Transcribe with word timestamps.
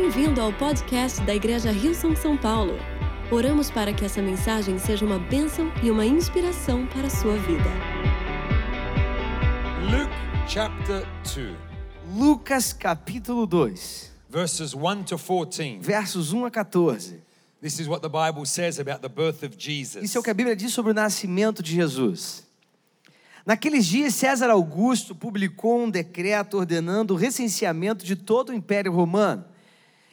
Bem-vindo 0.00 0.40
ao 0.40 0.50
podcast 0.50 1.20
da 1.24 1.34
Igreja 1.34 1.70
Rio 1.70 1.94
São 1.94 2.16
São 2.16 2.34
Paulo. 2.34 2.72
Oramos 3.30 3.70
para 3.70 3.92
que 3.92 4.02
essa 4.02 4.22
mensagem 4.22 4.78
seja 4.78 5.04
uma 5.04 5.18
bênção 5.18 5.70
e 5.82 5.90
uma 5.90 6.06
inspiração 6.06 6.86
para 6.86 7.06
a 7.06 7.10
sua 7.10 7.36
vida. 7.36 7.68
Luke 9.90 10.48
chapter 10.48 11.06
2, 11.22 11.54
Lucas 12.16 12.72
capítulo 12.72 13.46
2, 13.46 14.10
verses 14.30 14.72
1 14.72 15.02
to 15.02 15.18
14. 15.18 15.78
versos 15.82 16.32
1 16.32 16.46
a 16.46 16.50
14. 16.50 17.22
This 17.60 17.78
is 17.78 17.86
what 17.86 18.00
the 18.00 18.08
Bible 18.08 18.46
says 18.46 18.80
about 18.80 19.02
the 19.02 19.08
birth 19.10 19.42
of 19.42 19.54
Jesus. 19.58 20.02
Isso 20.02 20.16
é 20.16 20.20
o 20.20 20.24
que 20.24 20.30
a 20.30 20.34
Bíblia 20.34 20.56
diz 20.56 20.72
sobre 20.72 20.92
o 20.92 20.94
nascimento 20.94 21.62
de 21.62 21.74
Jesus. 21.74 22.48
Naqueles 23.44 23.84
dias, 23.84 24.14
César 24.14 24.48
Augusto 24.48 25.14
publicou 25.14 25.82
um 25.82 25.90
decreto 25.90 26.56
ordenando 26.56 27.12
o 27.12 27.18
recenseamento 27.18 28.02
de 28.02 28.16
todo 28.16 28.48
o 28.48 28.54
Império 28.54 28.92
Romano. 28.92 29.44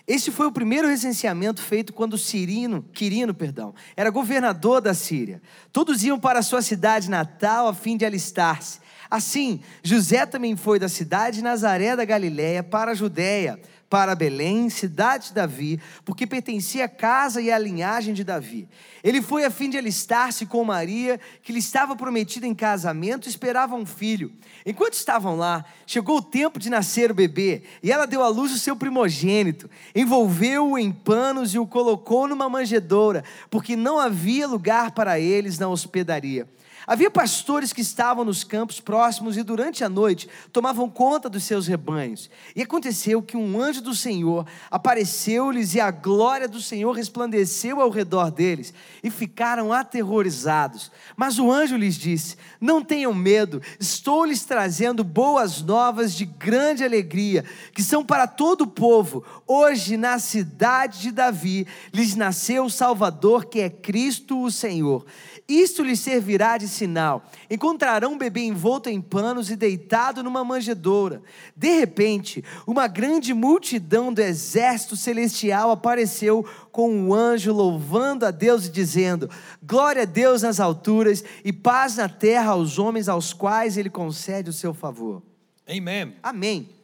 Este 0.08 0.32
foi 0.32 0.48
o 0.48 0.52
primeiro 0.52 0.88
recenseamento 0.88 1.62
feito 1.62 1.92
quando 1.92 2.18
Cirino, 2.18 2.82
Quirino, 2.94 3.34
perdão, 3.34 3.76
era 3.96 4.10
governador 4.10 4.80
da 4.80 4.94
Síria. 4.94 5.42
Todos 5.74 6.02
iam 6.02 6.18
para 6.18 6.42
sua 6.42 6.62
cidade 6.62 7.10
natal 7.10 7.68
a 7.68 7.74
fim 7.74 7.98
de 7.98 8.06
alistar-se. 8.06 8.80
Assim, 9.12 9.60
José 9.84 10.26
também 10.26 10.56
foi 10.56 10.80
da 10.80 10.88
cidade 10.88 11.38
de 11.38 11.44
Nazaré 11.44 11.94
da 11.96 12.06
Galiléia 12.06 12.64
para 12.64 12.92
a 12.92 12.96
Judéia, 12.96 13.60
para 13.90 14.16
Belém, 14.16 14.70
cidade 14.70 15.28
de 15.28 15.34
Davi, 15.34 15.80
porque 16.04 16.28
pertencia 16.28 16.86
à 16.86 16.90
casa 16.90 17.42
e 17.42 17.52
à 17.52 17.58
linhagem 17.58 18.14
de 18.14 18.24
Davi. 18.24 18.68
Ele 19.04 19.22
foi 19.22 19.46
a 19.46 19.50
fim 19.50 19.70
de 19.70 19.78
alistar-se 19.78 20.46
com 20.46 20.64
Maria, 20.64 21.20
que 21.42 21.54
lhe 21.54 21.60
estava 21.60 21.96
prometida 21.96 22.46
em 22.46 22.54
casamento 22.54 23.28
e 23.28 23.30
esperava 23.30 23.76
um 23.76 23.86
filho. 23.86 24.32
Enquanto 24.66 24.94
estavam 24.94 25.38
lá, 25.38 25.64
chegou 25.86 26.18
o 26.18 26.22
tempo 26.22 26.60
de 26.60 26.70
nascer 26.70 27.12
o 27.12 27.16
bebê, 27.16 27.64
e 27.82 27.92
ela 27.92 28.06
deu 28.06 28.22
à 28.22 28.28
luz 28.28 28.52
o 28.52 28.60
seu 28.60 28.76
primogênito, 28.76 29.70
envolveu-o 29.96 30.78
em 30.78 30.92
panos 30.92 31.54
e 31.54 31.60
o 31.60 31.66
colocou 31.66 32.28
numa 32.28 32.50
manjedoura, 32.50 33.24
porque 33.50 33.76
não 33.76 34.00
havia 34.00 34.48
lugar 34.48 34.92
para 34.92 35.20
eles 35.20 35.58
na 35.58 35.70
hospedaria. 35.70 36.48
Havia 36.90 37.12
pastores 37.12 37.74
que 37.74 37.82
estavam 37.82 38.24
nos 38.24 38.46
campos 38.46 38.80
próximos 38.80 39.36
e 39.36 39.44
durante 39.44 39.84
a 39.84 39.90
noite 39.90 40.30
tomavam 40.54 40.90
conta 40.90 41.30
dos 41.30 41.44
seus 41.44 41.68
rebanhos. 41.68 42.30
E 42.56 42.62
aconteceu 42.62 43.22
que 43.22 43.36
um 43.36 43.62
anjo 43.62 43.82
do 43.82 43.94
Senhor 43.94 44.48
apareceu-lhes 44.72 45.76
e 45.76 45.82
a 45.82 45.92
glória 45.92 46.48
do 46.48 46.62
Senhor 46.62 46.94
resplandeceu 46.94 47.82
ao 47.82 47.90
redor 47.90 48.32
deles 48.32 48.74
e 49.04 49.10
ficaram 49.10 49.74
aterrorizados. 49.74 50.90
Mas 51.18 51.38
o 51.38 51.52
anjo 51.52 51.76
lhes 51.76 51.96
disse: 51.96 52.38
Não 52.62 52.82
tenham 52.82 53.14
medo, 53.14 53.62
estou 53.78 54.24
lhes 54.24 54.46
trazendo 54.46 55.04
boas 55.04 55.62
novas 55.62 56.14
de 56.14 56.24
grande 56.24 56.86
alegria, 56.86 57.44
que 57.74 57.84
são 57.84 58.02
para 58.02 58.26
todo 58.26 58.62
o 58.62 58.68
povo. 58.68 59.26
Hoje, 59.46 59.98
na 59.98 60.20
cidade 60.20 61.02
de 61.02 61.12
Davi, 61.12 61.68
lhes 61.92 62.16
nasceu 62.16 62.64
o 62.64 62.70
Salvador, 62.70 63.44
que 63.44 63.60
é 63.60 63.70
Cristo 63.70 64.42
o 64.42 64.50
Senhor. 64.50 65.06
Isto 65.50 65.84
lhes 65.84 66.00
servirá 66.00 66.58
de 66.58 66.77
sinal. 66.78 67.24
Encontrarão 67.50 68.14
um 68.14 68.18
bebê 68.18 68.42
envolto 68.42 68.90
em 68.90 69.02
panos 69.02 69.50
e 69.50 69.56
deitado 69.56 70.24
numa 70.24 70.44
manjedoura. 70.44 71.22
De 71.56 71.80
repente, 71.80 72.44
uma 72.66 72.88
grande 72.88 73.34
multidão 73.34 74.14
do 74.14 74.22
exército 74.22 74.96
celestial 74.96 75.72
apareceu 75.72 76.46
com 76.72 76.92
um 76.92 77.14
anjo 77.14 77.52
louvando 77.52 78.26
a 78.26 78.32
Deus 78.32 78.68
e 78.68 78.72
dizendo: 78.72 79.30
Glória 79.62 80.04
a 80.04 80.06
Deus 80.06 80.44
nas 80.44 80.60
alturas 80.60 81.24
e 81.44 81.52
paz 81.52 81.98
na 81.98 82.08
terra 82.08 82.52
aos 82.52 82.78
homens 82.78 83.10
aos 83.10 83.34
quais 83.34 83.78
ele 83.78 83.90
concede 83.90 84.50
o 84.50 84.54
seu 84.54 84.74
favor. 84.74 85.22
Amen. 85.68 86.16
Amém. 86.22 86.77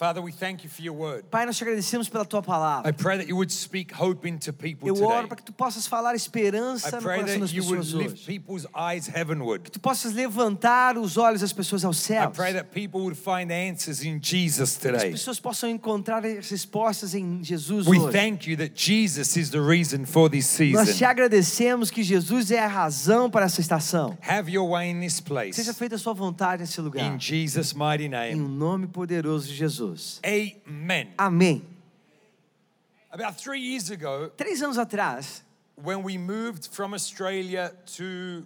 Father, 0.00 0.22
we 0.22 0.32
thank 0.32 0.64
you 0.64 0.70
for 0.70 0.80
your 0.80 0.94
word. 0.96 1.24
Pai, 1.30 1.44
nós 1.44 1.58
te 1.58 1.62
agradecemos 1.62 2.08
pela 2.08 2.24
tua 2.24 2.40
palavra. 2.40 2.88
I 2.88 2.92
pray 2.94 3.18
that 3.18 3.28
you 3.28 3.36
would 3.36 3.52
speak 3.52 3.92
hope 3.92 4.26
into 4.26 4.50
people 4.50 4.88
Eu 4.88 4.94
oro 5.04 5.28
para 5.28 5.36
que 5.36 5.42
tu 5.42 5.52
possas 5.52 5.86
falar 5.86 6.14
I 6.14 6.16
esperança 6.16 6.96
no 6.96 7.02
pray 7.02 7.18
coração 7.20 7.40
das 7.40 7.50
that 7.50 7.54
you 7.58 7.64
would 7.66 7.84
pessoas 7.84 8.02
lift 8.02 8.14
hoje. 8.14 8.26
people's 8.26 8.66
eyes 8.74 9.06
heavenward. 9.14 9.70
Tu 9.70 9.78
possas 9.78 10.14
levantar 10.14 10.96
os 10.96 11.18
olhos 11.18 11.42
das 11.42 11.52
pessoas 11.52 11.84
aos 11.84 11.98
I 11.98 12.14
céus. 12.14 12.34
pray 12.34 12.54
that 12.54 12.70
people 12.72 13.00
would 13.02 13.14
find 13.14 13.52
answers 13.52 14.02
in 14.02 14.18
Jesus 14.22 14.78
Que 14.78 14.88
as 14.88 14.94
today. 14.94 15.10
pessoas 15.10 15.38
possam 15.38 15.68
encontrar 15.68 16.24
as 16.24 16.48
respostas 16.48 17.14
em 17.14 17.44
Jesus 17.44 17.86
We 17.86 17.98
hoje. 17.98 18.10
thank 18.16 18.50
you 18.50 18.56
that 18.56 18.72
Jesus 18.74 19.36
is 19.36 19.50
the 19.50 19.60
reason 19.60 20.06
for 20.06 20.30
this 20.30 20.46
Nós 20.72 20.86
te 20.88 20.94
season. 20.94 21.04
agradecemos 21.04 21.90
que 21.90 22.02
Jesus 22.02 22.50
é 22.50 22.58
a 22.60 22.66
razão 22.68 23.30
para 23.30 23.44
essa 23.44 23.60
estação. 23.60 24.16
Have 24.26 24.50
your 24.50 24.66
way 24.70 24.88
in 24.90 24.98
this 25.00 25.16
Seja 25.16 25.24
place. 25.26 25.74
feita 25.74 25.96
a 25.96 25.98
sua 25.98 26.14
vontade 26.14 26.62
nesse 26.62 26.80
lugar. 26.80 27.04
In 27.04 27.18
Jesus' 27.20 27.74
mighty 27.74 28.04
Em 28.04 28.08
name. 28.08 28.36
nome 28.36 28.86
poderoso 28.86 29.46
de 29.46 29.54
Jesus. 29.54 29.89
Amen. 30.24 31.12
Amém. 31.16 31.62
About 33.12 33.34
three 33.36 33.60
years 33.60 33.90
ago, 33.90 34.30
Três 34.36 34.62
anos 34.62 34.78
atrás, 34.78 35.42
when 35.76 36.02
we 36.04 36.16
moved 36.16 36.68
from 36.68 36.94
Australia 36.94 37.72
to 37.96 38.44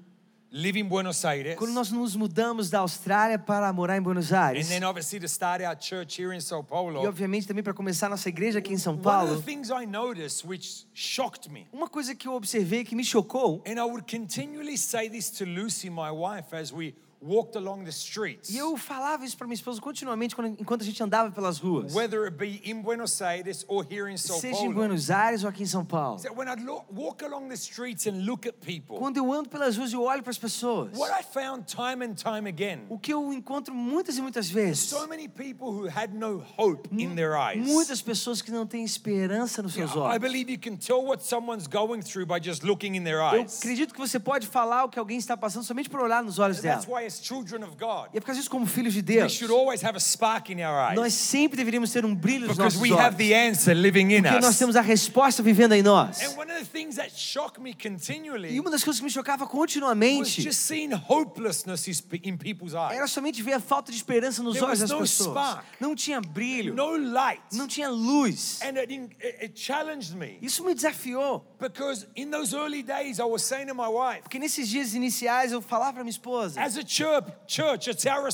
live 0.51 0.79
in 0.79 0.85
Buenos 0.85 1.25
Aires, 1.25 1.57
quando 1.57 1.73
nós 1.73 1.91
nos 1.91 2.15
mudamos 2.17 2.71
da 2.71 2.79
Austrália 2.79 3.39
para 3.39 3.71
morar 3.73 3.99
em 3.99 4.01
Buenos 4.01 4.33
Aires, 4.33 4.67
and 4.67 4.71
then 4.71 4.85
obviously 4.85 5.19
to 5.21 5.27
start 5.27 5.61
our 5.61 5.77
church 5.79 6.19
here 6.19 6.33
in 6.35 6.41
Sao 6.41 6.61
e 6.61 6.65
Paulo, 6.65 7.05
obviamente 7.05 7.47
também 7.47 7.63
para 7.63 7.75
começar 7.75 8.09
nossa 8.09 8.29
igreja 8.29 8.61
aqui 8.61 8.73
em 8.73 8.79
São 8.79 8.93
one 8.93 9.01
of 9.01 9.05
Paulo, 9.05 9.37
the 9.37 9.43
things 9.43 9.69
I 9.69 9.85
noticed 9.85 10.47
which 10.49 10.87
shocked 10.95 11.51
me, 11.51 11.67
uma 11.73 11.89
coisa 11.89 12.15
que 12.15 12.29
eu 12.29 12.35
observei 12.35 12.85
que 12.85 12.95
me 12.95 13.05
chocou, 13.05 13.63
and 13.67 13.73
I 13.73 13.85
would 13.85 14.05
continually 14.09 14.79
say 14.79 15.11
this 15.11 15.29
to 15.33 15.45
Lucy, 15.45 15.91
my 15.91 16.11
wife, 16.11 16.55
as 16.55 16.73
we 16.73 16.95
walked 17.25 17.57
along 17.57 17.85
the 17.85 17.91
streets, 17.91 18.51
e 18.51 18.59
eu 18.59 18.77
falava 18.77 19.25
isso 19.25 19.37
para 19.37 19.47
minha 19.47 19.55
esposa 19.55 19.81
continuamente 19.81 20.37
quando- 20.37 20.61
enquanto 20.61 20.83
a 20.83 20.85
gente 20.85 21.03
andava 21.03 21.31
pelas 21.31 21.59
ruas, 21.59 21.95
whether 21.95 22.25
it 22.27 22.37
be 22.37 22.61
in 22.65 22.83
Buenos 22.83 23.21
Aires 23.23 23.65
or 23.69 23.87
here 23.91 24.11
in 24.13 24.17
Sao 24.17 24.39
seja 24.39 24.59
em 24.59 24.61
Paulo. 24.65 24.75
Buenos 24.75 25.11
Aires 25.11 25.43
ou 25.45 25.49
aqui 25.49 25.63
em 25.63 25.67
São 25.67 25.85
Paulo. 25.85 26.21
that 26.21 26.35
when 26.37 26.47
lo- 26.65 26.85
walk 26.95 27.25
along 27.25 27.49
the 27.49 27.55
streets 27.55 28.07
and 28.07 28.25
look 28.27 28.47
at 28.49 28.55
people, 28.61 28.97
Quando 28.99 29.17
eu 29.17 29.33
ando 29.33 29.49
pelas 29.49 29.77
ruas 29.77 29.91
e 29.93 29.95
eu 29.95 30.03
olho 30.03 30.23
para 30.23 30.31
as 30.31 30.39
pessoas, 30.39 30.97
what 30.99 31.13
I 31.19 31.23
found 31.23 31.65
time 31.67 32.05
and 32.05 32.15
time 32.15 32.49
again, 32.49 32.85
o 32.89 32.99
que 32.99 33.13
eu 33.13 33.33
encontro 33.33 33.75
muitas 33.75 34.19
e 34.19 34.23
muitas 34.23 34.49
vezes, 34.51 34.81
so 34.89 35.07
many 35.09 35.29
people 35.29 35.69
who 35.69 35.89
had 35.89 36.13
no 36.13 36.45
hope 36.59 36.89
in 36.93 37.15
their 37.15 37.33
eyes. 37.35 37.67
muitas 37.67 38.03
pessoas 38.03 38.43
que 38.43 38.51
não 38.51 38.67
têm 38.67 38.85
esperança 38.85 39.63
nos 39.63 39.73
seus 39.75 39.93
I 39.93 39.99
olhos. 39.99 40.19
believe 40.21 40.53
you 40.53 40.59
can 40.59 40.77
tell 40.77 41.03
what 41.05 41.25
someone's 41.25 41.67
going 41.67 42.03
through 42.03 42.27
by 42.27 42.39
just 42.41 42.63
looking 42.63 42.95
in 42.97 43.05
their 43.05 43.19
Eu 43.21 43.41
eyes. 43.41 43.59
acredito 43.59 43.93
que 43.95 43.99
você 44.01 44.19
pode 44.21 44.47
falar 44.47 44.85
o 44.85 44.89
que 44.89 44.99
alguém 44.99 45.19
está 45.19 45.37
passando 45.37 45.65
somente 45.65 45.89
por 45.89 46.01
olhar 46.01 46.23
nos 46.23 46.39
olhos 46.39 46.61
dela. 46.61 46.77
that's 46.81 46.89
why, 46.89 47.05
as 47.15 47.25
children 47.25 47.63
of 47.65 47.77
God, 47.77 48.09
E 48.13 48.19
é 48.19 48.21
por 48.21 48.27
causa 48.27 48.41
disso, 48.41 48.51
como 48.51 48.67
filhos 48.67 48.93
de 48.93 49.01
we 49.01 49.03
Deus, 49.03 49.33
should 49.33 49.53
always 49.53 49.83
have 49.85 49.97
a 49.97 50.01
spark 50.01 50.51
in 50.51 50.57
our 50.65 50.95
nós 50.95 51.05
eyes 51.07 51.15
sempre 51.15 51.57
deveríamos 51.57 51.91
ter 51.93 52.05
um 52.05 52.15
brilho 52.15 52.47
nos 52.47 52.57
because 52.57 52.77
nossos 52.77 52.81
we 52.81 52.91
have 52.93 53.15
olhos. 53.15 53.19
the 53.19 53.35
answer 53.35 53.75
living 53.75 54.11
in 54.13 54.23
Porque 54.23 54.41
nós 54.41 54.51
us. 54.55 54.59
temos 54.59 54.77
a 54.77 54.81
resposta 54.81 55.43
vivendo 55.43 55.73
em 55.75 55.83
nós. 55.83 56.21
And 56.23 56.37
one 56.39 56.51
of 56.53 56.59
the 56.59 56.65
things 56.67 56.97
that 56.97 57.11
shocked 57.15 57.61
me 57.61 57.71
E 57.71 57.75
continually 57.75 58.59
uma 58.61 58.71
das 58.71 58.83
coisas 58.85 59.01
que 59.01 59.05
me 59.05 59.11
chocava 59.11 59.45
was 59.45 59.51
continuamente 59.53 60.43
just 60.43 60.61
seeing 60.61 60.93
hopelessness 60.93 61.87
is- 61.89 62.03
in 62.23 62.37
people's 62.37 62.75
era 62.75 63.07
somente 63.07 63.43
ver 63.43 63.55
a 63.55 63.61
falta 63.61 63.91
de 63.91 63.97
esperança 63.99 64.43
nos 64.43 64.55
There 64.55 64.67
olhos 64.67 64.81
was 64.81 64.91
das 64.91 64.91
no 64.91 64.99
pessoas. 65.05 65.31
spark. 65.31 65.65
Não 65.81 65.95
tinha 65.95 66.21
brilho, 66.21 66.75
No 66.75 66.97
light. 66.97 67.43
não 67.53 67.67
tinha 67.67 67.89
luz. 67.89 68.61
And 68.63 68.79
it, 68.79 68.93
it, 68.93 69.45
it 69.45 69.61
challenged 69.61 70.15
me 70.15 70.39
Isso 70.43 70.65
me 70.65 70.75
desafiou. 70.75 71.45
because 71.61 72.07
in 72.17 72.31
those 72.31 72.55
early 72.55 72.83
days, 72.83 73.19
I 73.19 73.25
was 73.25 73.43
saying 73.43 73.67
to 73.69 73.75
my 73.75 73.89
wife, 73.89 74.23
Porque 74.23 74.39
nesses 74.39 74.69
dias 74.69 74.95
iniciais 74.95 75.53
eu 75.53 75.61
falava 75.61 75.93
para 75.95 76.03
minha 76.05 76.11
esposa: 76.11 76.61
as 76.61 76.77
a 76.77 76.83
church, 77.05 77.33
church, 77.47 77.91
it's 77.91 78.07
our 78.07 78.29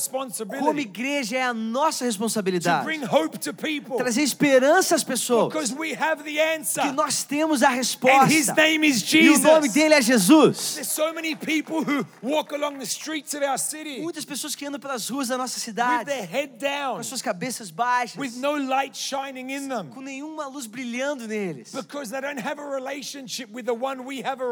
como 0.59 0.79
igreja 0.79 1.37
é 1.37 1.43
a 1.43 1.53
nossa 1.53 1.99
to 1.99 2.05
responsabilidade 2.05 2.83
bring 2.85 3.03
hope 3.03 3.37
to 3.37 3.53
people 3.53 3.97
trazer 3.97 4.21
esperança 4.23 4.95
às 4.95 5.03
pessoas. 5.03 5.51
because 5.53 5.73
we 5.73 5.93
have 5.93 6.23
the 6.23 6.39
answer. 6.55 6.81
Que 6.83 6.91
nós 6.91 7.23
temos 7.23 7.61
a 7.63 7.69
And 7.69 7.75
his 7.75 7.87
resposta. 7.97 8.53
name 8.55 8.87
is 8.87 9.01
E 9.01 9.05
o 9.05 9.07
Jesus. 9.33 9.41
nome 9.43 9.69
dele 9.69 9.95
é 9.95 10.01
Jesus. 10.01 10.75
There's 10.75 10.87
so 10.87 11.13
many 11.13 11.35
people 11.35 11.83
who 11.83 12.05
walk 12.21 12.53
along 12.53 12.77
the 12.77 12.85
streets 12.85 13.33
of 13.33 13.43
our 13.45 13.57
city 13.57 13.99
Muitas 14.01 14.25
pessoas 14.25 14.55
que 14.55 14.65
andam 14.65 14.79
pelas 14.79 15.09
ruas 15.09 15.27
da 15.27 15.37
nossa 15.37 15.57
with 15.57 15.63
cidade 15.63 16.05
their 16.05 16.25
head 16.25 16.53
com 16.53 16.57
down, 16.57 16.97
as 16.97 17.07
suas 17.07 17.21
cabeças 17.21 17.69
baixas, 17.71 18.17
with 18.17 18.37
no 18.39 18.55
light 18.57 18.95
shining 18.97 19.51
in 19.51 19.67
them, 19.67 19.89
com 19.89 20.01
nenhuma 20.01 20.47
luz 20.47 20.65
brilhando 20.67 21.27
neles. 21.27 21.71
because 21.73 22.09
they 22.11 22.21
don't 22.21 22.39
have 22.39 22.59
a 22.61 22.65
relationship 22.65 23.49
with 23.53 23.65
the 23.65 23.73
one 23.73 24.01
we 24.05 24.21
have 24.23 24.41
a 24.41 24.45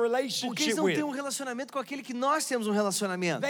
Porque 0.47 0.63
eles 0.63 0.75
não 0.75 0.85
têm 0.85 1.03
um 1.03 1.09
relacionamento 1.11 1.71
com 1.73 1.79
aquele 1.79 2.01
que 2.01 2.13
nós 2.13 2.45
temos 2.45 2.67
um 2.67 2.71
relacionamento. 2.71 3.41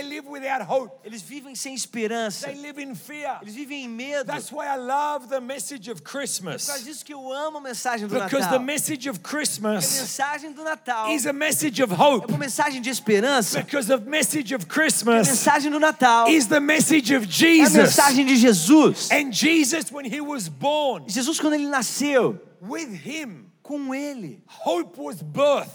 Eles 1.04 1.22
vivem 1.22 1.56
sem 1.56 1.74
esperança. 1.74 2.48
They 2.48 2.60
live 2.62 2.82
in 2.82 2.96
fear. 2.96 3.40
Eles 3.42 3.56
vivem 3.56 3.84
em 3.86 3.88
medo. 3.90 4.26
That's 4.26 4.52
why 4.52 4.66
I 4.66 4.78
love 4.78 5.28
the 5.28 5.40
message 5.40 5.90
of 5.92 6.02
É 6.02 6.04
por 6.04 6.12
Christmas. 6.12 6.84
disso 6.84 7.06
que 7.06 7.14
eu 7.14 7.32
amo 7.32 7.58
a 7.58 7.62
mensagem 7.62 8.08
do 8.08 8.14
Because 8.14 8.42
Natal. 8.42 8.60
the 8.60 8.66
message 8.66 9.10
of 9.10 9.20
A 9.20 9.28
Christmas 9.30 10.00
mensagem 10.00 10.52
do 10.54 10.64
Natal 10.64 11.10
is 11.12 11.26
a 11.26 11.34
message 11.34 11.82
of 11.84 11.94
é 11.94 11.98
hope. 11.98 12.28
uma 12.30 12.38
mensagem 12.38 12.82
de 12.82 12.90
esperança. 12.90 13.62
Because 13.64 13.88
the 13.88 13.98
message 13.98 14.54
of 14.56 14.66
A 14.66 14.68
Christmas 14.68 15.28
mensagem 15.28 15.72
do 15.72 15.80
Natal 15.80 16.28
is 16.30 16.48
the 16.48 16.60
message 16.60 17.14
of 17.16 17.26
é 17.26 17.28
a 17.28 17.32
Jesus. 17.32 17.74
mensagem 17.76 18.26
de 18.26 18.36
Jesus. 18.36 19.10
And 19.12 19.32
Jesus, 19.32 19.92
when 19.92 20.06
he 20.06 20.22
was 20.22 20.48
born, 20.48 21.06
Jesus, 21.08 21.40
quando 21.40 21.54
ele 21.54 21.68
nasceu, 21.68 22.40
with 22.62 22.90
him, 23.06 23.46
com 23.64 23.94
ele, 23.94 24.44
hope 24.48 25.00
was 25.00 25.22
birthed. 25.22 25.70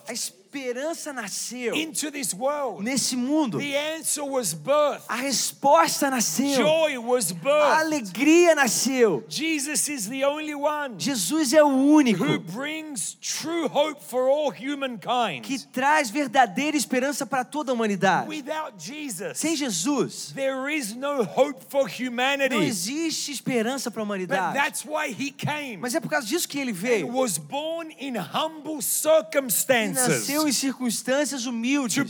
A 0.55 0.59
es- 0.59 0.65
esperança 0.65 1.12
nasceu 1.12 1.75
into 1.75 2.11
this 2.11 2.33
world. 2.35 2.83
nesse 2.83 3.17
mundo. 3.17 3.59
The 3.59 3.77
answer 3.77 4.23
was 4.25 4.55
birth. 4.55 5.03
A 5.09 5.17
resposta 5.17 6.11
nasceu. 6.11 6.56
Joy 6.56 6.99
was 6.99 7.31
A 7.31 7.35
birth. 7.35 7.79
alegria 7.81 8.55
nasceu. 8.55 9.25
Jesus 9.29 9.89
is 9.89 10.09
the 10.09 10.25
only 10.25 10.55
one 10.55 10.95
Jesus 10.99 11.53
é 11.53 11.62
o 11.62 11.67
único 11.69 12.25
who 12.25 12.39
brings 12.39 13.15
true 13.21 13.67
hope 13.69 14.01
for 14.03 14.29
all 14.29 14.51
humankind. 14.53 15.43
que 15.43 15.59
traz 15.67 16.11
verdadeira 16.11 16.77
esperança 16.77 17.27
para 17.27 17.45
toda 17.45 17.73
a 17.73 17.75
humanidade. 17.75 18.29
Without 18.29 18.75
Jesus, 18.79 19.39
Sem 19.39 19.57
Jesus, 19.57 20.33
there 20.35 20.69
is 20.75 20.95
no 20.95 21.23
hope 21.23 21.61
for 21.69 21.89
não 21.89 22.09
humanity. 22.09 22.57
existe 22.57 23.33
esperança 23.33 23.91
para 23.91 24.03
a 24.03 24.05
But 24.05 24.12
humanidade. 24.15 24.55
that's 24.55 24.85
why 24.85 25.09
he 25.11 25.31
came. 25.31 25.79
Mas 25.79 25.95
é 25.95 26.00
por 26.00 26.09
causa 26.11 26.27
disso 26.27 26.49
que 26.49 26.59
ele 26.59 26.71
and 26.71 26.75
veio. 26.75 27.09
was 27.12 27.39
born 27.39 27.93
in 27.99 28.17
humble 28.17 28.79
E 28.79 28.83
circumstances 28.83 30.27
nasceu 30.44 30.49
em 30.49 30.52
circunstâncias 30.52 31.46
humildes. 31.46 32.05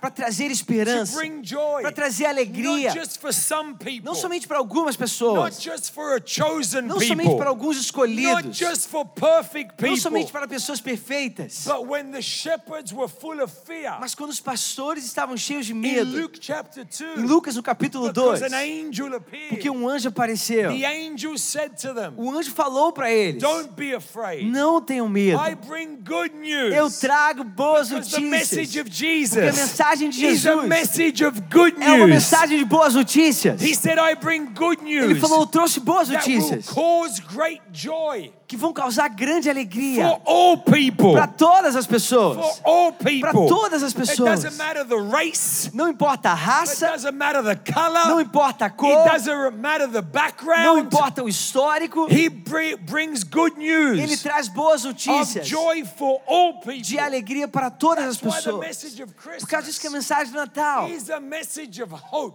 Para 0.00 0.10
trazer 0.10 0.50
esperança, 0.50 1.18
para 1.80 1.92
trazer 1.92 2.26
alegria, 2.26 2.92
people, 2.92 4.00
não 4.02 4.14
somente 4.14 4.46
para 4.46 4.58
algumas 4.58 4.96
pessoas, 4.96 5.58
não 6.82 7.00
somente 7.00 7.36
para 7.36 7.48
alguns 7.48 7.76
escolhidos, 7.78 8.60
não 9.80 9.96
somente 9.96 10.32
para 10.32 10.46
pessoas 10.48 10.80
perfeitas. 10.80 11.64
fear. 13.48 14.00
Mas 14.00 14.14
quando 14.14 14.30
os 14.30 14.40
pastores 14.40 15.04
estavam 15.04 15.36
cheios 15.36 15.66
de 15.66 15.74
medo, 15.74 16.20
Luke 16.20 16.38
chapter 16.40 16.84
2, 16.84 17.18
em 17.18 17.22
Lucas 17.22 17.56
no 17.56 17.62
capítulo 17.62 18.12
2, 18.12 18.40
because 18.40 18.54
an 18.54 18.58
angel 18.58 19.14
appeared, 19.14 19.48
porque 19.48 19.70
um 19.70 19.88
anjo 19.88 20.08
apareceu, 20.08 20.70
them, 21.94 22.14
o 22.16 22.30
anjo 22.30 22.50
falou 22.52 22.92
para 22.92 23.10
eles. 23.10 23.42
Não 24.44 24.80
tenham 24.80 25.08
medo, 25.08 25.40
eu 26.72 26.90
trago 26.90 27.39
boas 27.44 27.88
Because 27.88 28.10
the 28.10 28.20
message 28.20 28.78
notícias. 28.78 28.86
of 28.86 28.90
Porque 29.42 29.60
a 29.60 29.62
mensagem 29.62 30.10
de 30.10 30.18
Jesus 30.18 30.64
message 30.66 31.24
of 31.24 31.40
good 31.52 31.76
é 31.82 31.92
uma 31.92 32.06
mensagem 32.06 32.58
de 32.58 32.64
boas 32.64 32.94
notícias. 32.94 33.60
He 33.62 33.74
said, 33.74 33.98
I 33.98 34.14
bring 34.14 34.46
good 34.54 34.82
Ele 34.82 35.14
falou: 35.16 35.40
Eu 35.40 35.46
trouxe 35.46 35.80
boas 35.80 36.08
notícias 36.08 36.66
que 38.50 38.56
vão 38.56 38.72
causar 38.72 39.08
grande 39.08 39.48
alegria 39.48 40.20
para 41.14 41.28
todas 41.28 41.76
as 41.76 41.86
pessoas. 41.86 42.60
Para 43.20 43.32
todas 43.32 43.80
as 43.84 43.92
pessoas. 43.94 44.42
race. 45.08 45.70
Não 45.72 45.88
importa 45.88 46.30
a 46.30 46.34
raça, 46.34 46.98
the 46.98 47.12
não 47.12 47.72
color. 47.72 48.20
importa 48.20 48.64
a 48.64 48.70
cor, 48.70 48.90
não 50.64 50.78
importa 50.78 51.22
o 51.22 51.28
histórico. 51.28 52.08
He 52.10 52.28
br- 52.28 52.76
brings 52.80 53.22
good 53.22 53.54
Ele 54.00 54.16
traz 54.16 54.48
boas 54.48 54.82
notícias 54.82 55.46
de 55.46 56.98
alegria 56.98 57.46
para 57.46 57.70
todas 57.70 58.04
as 58.04 58.16
pessoas. 58.16 58.84
Por 59.38 59.48
causa 59.48 59.68
disso 59.68 59.80
que 59.80 59.86
a 59.86 59.90
mensagem 59.90 60.32
do 60.32 60.38
Natal 60.38 60.88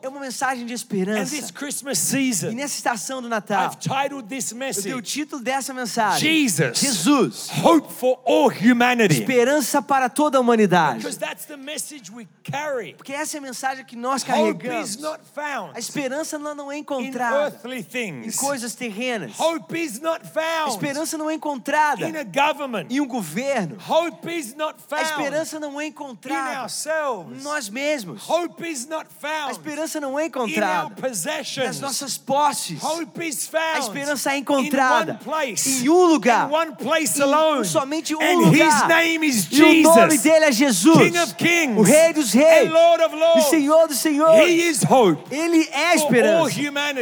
é 0.01 0.07
uma 0.07 0.21
mensagem 0.21 0.65
de 0.65 0.73
esperança. 0.73 1.35
E 1.35 2.55
nessa 2.55 2.75
estação 2.75 3.21
do 3.21 3.27
Natal, 3.27 3.75
eu 4.09 4.21
dei 4.21 4.93
o 4.93 5.01
título 5.01 5.43
dessa 5.43 5.73
mensagem: 5.73 6.04
Jesus, 6.19 6.79
Jesus, 6.79 7.49
Hope 7.63 7.91
for 7.93 8.19
All 8.25 8.49
Humanity. 8.49 9.19
esperança 9.21 9.81
para 9.81 10.09
toda 10.09 10.37
a 10.37 10.41
humanidade. 10.41 10.97
Because 10.99 11.17
that's 11.19 11.45
the 11.45 11.57
message 11.57 12.11
we 12.11 12.27
carry. 12.43 12.93
Porque 12.93 13.13
essa 13.13 13.37
é 13.37 13.39
a 13.39 13.41
mensagem 13.41 13.85
que 13.85 13.95
nós 13.95 14.21
Hope 14.23 14.31
carregamos. 14.31 14.89
is 14.91 14.97
not 14.97 15.19
found 15.33 15.75
A 15.75 15.79
esperança 15.79 16.37
não 16.37 16.71
é 16.71 16.77
in 16.77 16.79
encontrada 16.81 17.35
earthly 17.45 17.79
em 17.79 17.83
things. 17.83 18.35
coisas 18.37 18.75
terrenas. 18.75 19.33
Hope 19.39 19.77
is 19.77 19.99
not 19.99 20.21
A 20.23 20.27
found 20.27 20.71
esperança 20.71 21.17
não 21.17 21.29
é 21.29 21.33
encontrada 21.33 22.07
in 22.07 22.15
a 22.17 22.23
government. 22.23 22.87
em 22.89 22.99
um 22.99 23.07
governo. 23.07 23.77
Hope 23.87 24.29
is 24.31 24.53
not 24.55 24.75
A 24.91 24.95
found 24.97 25.03
esperança 25.09 25.59
não 25.59 25.79
é 25.79 25.85
in 25.85 25.89
encontrada 25.89 26.53
em 26.53 26.57
ourselves. 26.57 27.43
nós 27.43 27.69
mesmos. 27.69 28.27
Hope 28.29 28.67
is 28.69 28.85
not 28.87 29.05
A 29.07 29.27
found 29.27 29.51
esperança 29.53 29.99
não 29.99 30.17
é 30.19 30.23
in 30.25 30.31
our 30.35 30.47
encontrada 30.47 30.89
nas 30.89 30.99
possessions. 30.99 31.79
nossas 31.79 32.17
posses. 32.17 32.81
Hope 32.83 33.25
is 33.27 33.47
A 33.47 33.51
found 33.51 33.79
esperança 33.87 34.31
é 34.31 34.37
in 34.37 34.39
encontrada 34.41 35.13
one 35.13 35.23
place, 35.23 35.83
em 35.83 35.89
um 35.89 35.94
lugar, 36.03 36.47
in 36.49 36.53
one 36.53 36.75
place 36.75 37.19
em 37.19 37.63
somente 37.63 38.13
um 38.15 38.21
and 38.21 38.51
His 38.51 38.59
lugar. 38.59 38.87
name 38.87 39.23
is 39.27 39.47
E 39.51 39.61
o 39.61 39.81
nome 39.83 40.11
Jesus, 40.11 40.21
dele 40.21 40.45
é 40.45 40.51
Jesus, 40.51 40.97
King 40.97 41.17
of 41.19 41.35
Kings, 41.35 41.79
o 41.79 41.81
Rei 41.83 42.13
dos 42.13 42.33
Reis, 42.33 42.69
Lord 42.71 43.03
of 43.03 43.15
e 43.15 43.19
Lords. 43.19 43.45
Senhor 43.49 43.87
dos 43.87 43.97
He 43.97 44.01
Senhores. 44.09 44.49
is 44.77 44.83
hope 44.83 45.23
Ele 45.33 45.67
é 45.71 45.87
a 45.91 45.95
esperança 45.95 46.55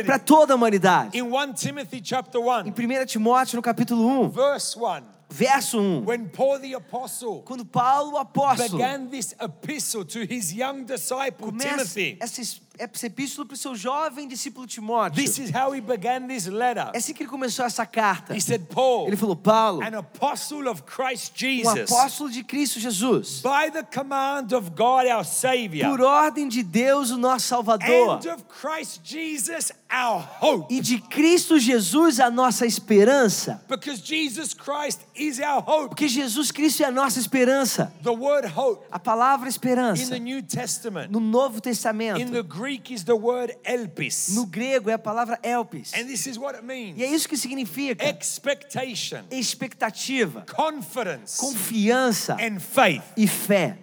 para 0.06 0.20
toda 0.20 0.54
a 0.54 0.56
humanidade. 0.56 1.18
In 1.18 1.24
1 1.24 1.54
Timothy 1.54 2.02
chapter 2.04 2.40
Em 2.40 2.72
1, 2.72 3.02
1 3.02 3.06
Timóteo, 3.06 3.56
no 3.56 3.62
capítulo 3.62 4.06
1, 4.26 4.30
verse 4.30 4.78
1, 4.78 5.04
verso 5.30 5.80
1, 5.80 6.04
when 6.06 6.28
Paul 6.30 6.60
the 6.60 6.76
apostle 6.76 7.42
quando 7.44 7.66
Paulo, 7.66 8.14
o 8.14 8.18
apóstolo, 8.18 8.78
began 8.78 9.08
this 9.10 9.34
epistle 9.42 10.06
to 10.06 10.20
his 10.20 10.52
young 10.54 10.84
disciple 10.84 11.48
começa 11.52 11.70
Timothy, 11.78 12.18
essa, 12.20 12.42
essa 12.78 13.06
epístola 13.06 13.46
para 13.46 13.54
o 13.54 13.58
seu 13.58 13.76
jovem 13.76 14.28
discípulo 14.28 14.66
Timóteo. 14.66 15.16
this 15.16 15.38
is 15.38 15.52
how 15.52 15.74
he 15.76 15.80
began 15.80 16.28
this 16.28 16.48
letter. 16.48 16.90
É 16.94 16.98
assim 16.98 17.14
que 17.14 17.22
ele 17.24 17.30
começou 17.30 17.66
essa 17.66 17.86
carta. 17.86 18.36
He 18.36 18.42
said, 18.42 18.66
Paul, 18.70 19.08
Ele 19.08 19.16
falou, 19.16 19.36
Paulo, 19.36 19.84
an 19.84 19.98
apostle 20.00 20.68
of 20.68 20.84
Christ 20.84 21.34
um 21.36 21.38
Jesus, 21.38 21.92
apóstolo 21.92 22.32
de 22.32 22.44
Cristo 22.44 22.80
Jesus, 22.80 23.42
by 23.42 23.70
the 23.72 23.84
command 23.84 24.54
of 24.54 24.72
God 24.72 25.06
our 25.06 25.24
Savior, 25.24 25.90
por 25.90 26.02
ordem 26.02 26.48
de 26.48 26.64
Deus, 26.64 27.12
o 27.12 27.18
nosso 27.18 27.48
Salvador, 27.48 28.18
and 28.18 28.34
of 28.34 28.44
Christ 28.46 29.02
Jesus 29.04 29.72
our 29.92 30.28
hope. 30.42 30.74
e 30.74 30.82
de 30.82 31.00
Cristo 31.00 31.60
Jesus, 31.60 32.20
a 32.20 32.32
nossa 32.32 32.66
esperança. 32.66 33.62
Because 33.68 34.02
Jesus 34.02 34.54
Christ 34.54 35.02
is 35.16 35.40
our 35.40 35.62
hope. 35.62 35.90
Porque 35.90 36.08
Jesus 36.08 36.52
Cristo 36.52 36.82
é 36.82 36.88
a 36.88 36.92
nossa 36.92 37.20
esperança. 37.20 37.94
The 38.02 38.10
word 38.10 38.48
hope 38.48 38.84
A 38.92 38.98
palavra 39.00 39.48
in 39.48 39.50
esperança, 39.50 40.10
the 40.10 40.20
New 40.20 40.42
Testament, 40.42 41.12
no 41.12 41.20
Novo 41.20 41.58
in 41.58 41.62
Testamento, 41.62 42.32
the 42.32 42.42
Greek 42.64 42.92
is 42.92 43.04
the 43.04 43.14
word 43.14 43.54
elpis. 43.66 44.30
no 44.34 44.46
grego 44.46 44.90
é 44.90 44.94
a 44.94 44.98
palavra 44.98 45.38
elpis. 45.44 45.92
And 45.94 46.06
this 46.06 46.26
is 46.26 46.38
what 46.38 46.56
it 46.58 46.64
means. 46.64 46.98
E 46.98 47.04
é 47.04 47.08
isso 47.08 47.28
que 47.28 47.36
significa 47.36 48.06
Expectation, 48.08 49.26
expectativa, 49.30 50.46
confidence, 50.50 51.38
confiança 51.38 52.38
and 52.40 52.60
faith. 52.62 53.04
e 53.18 53.28
fé. 53.28 53.78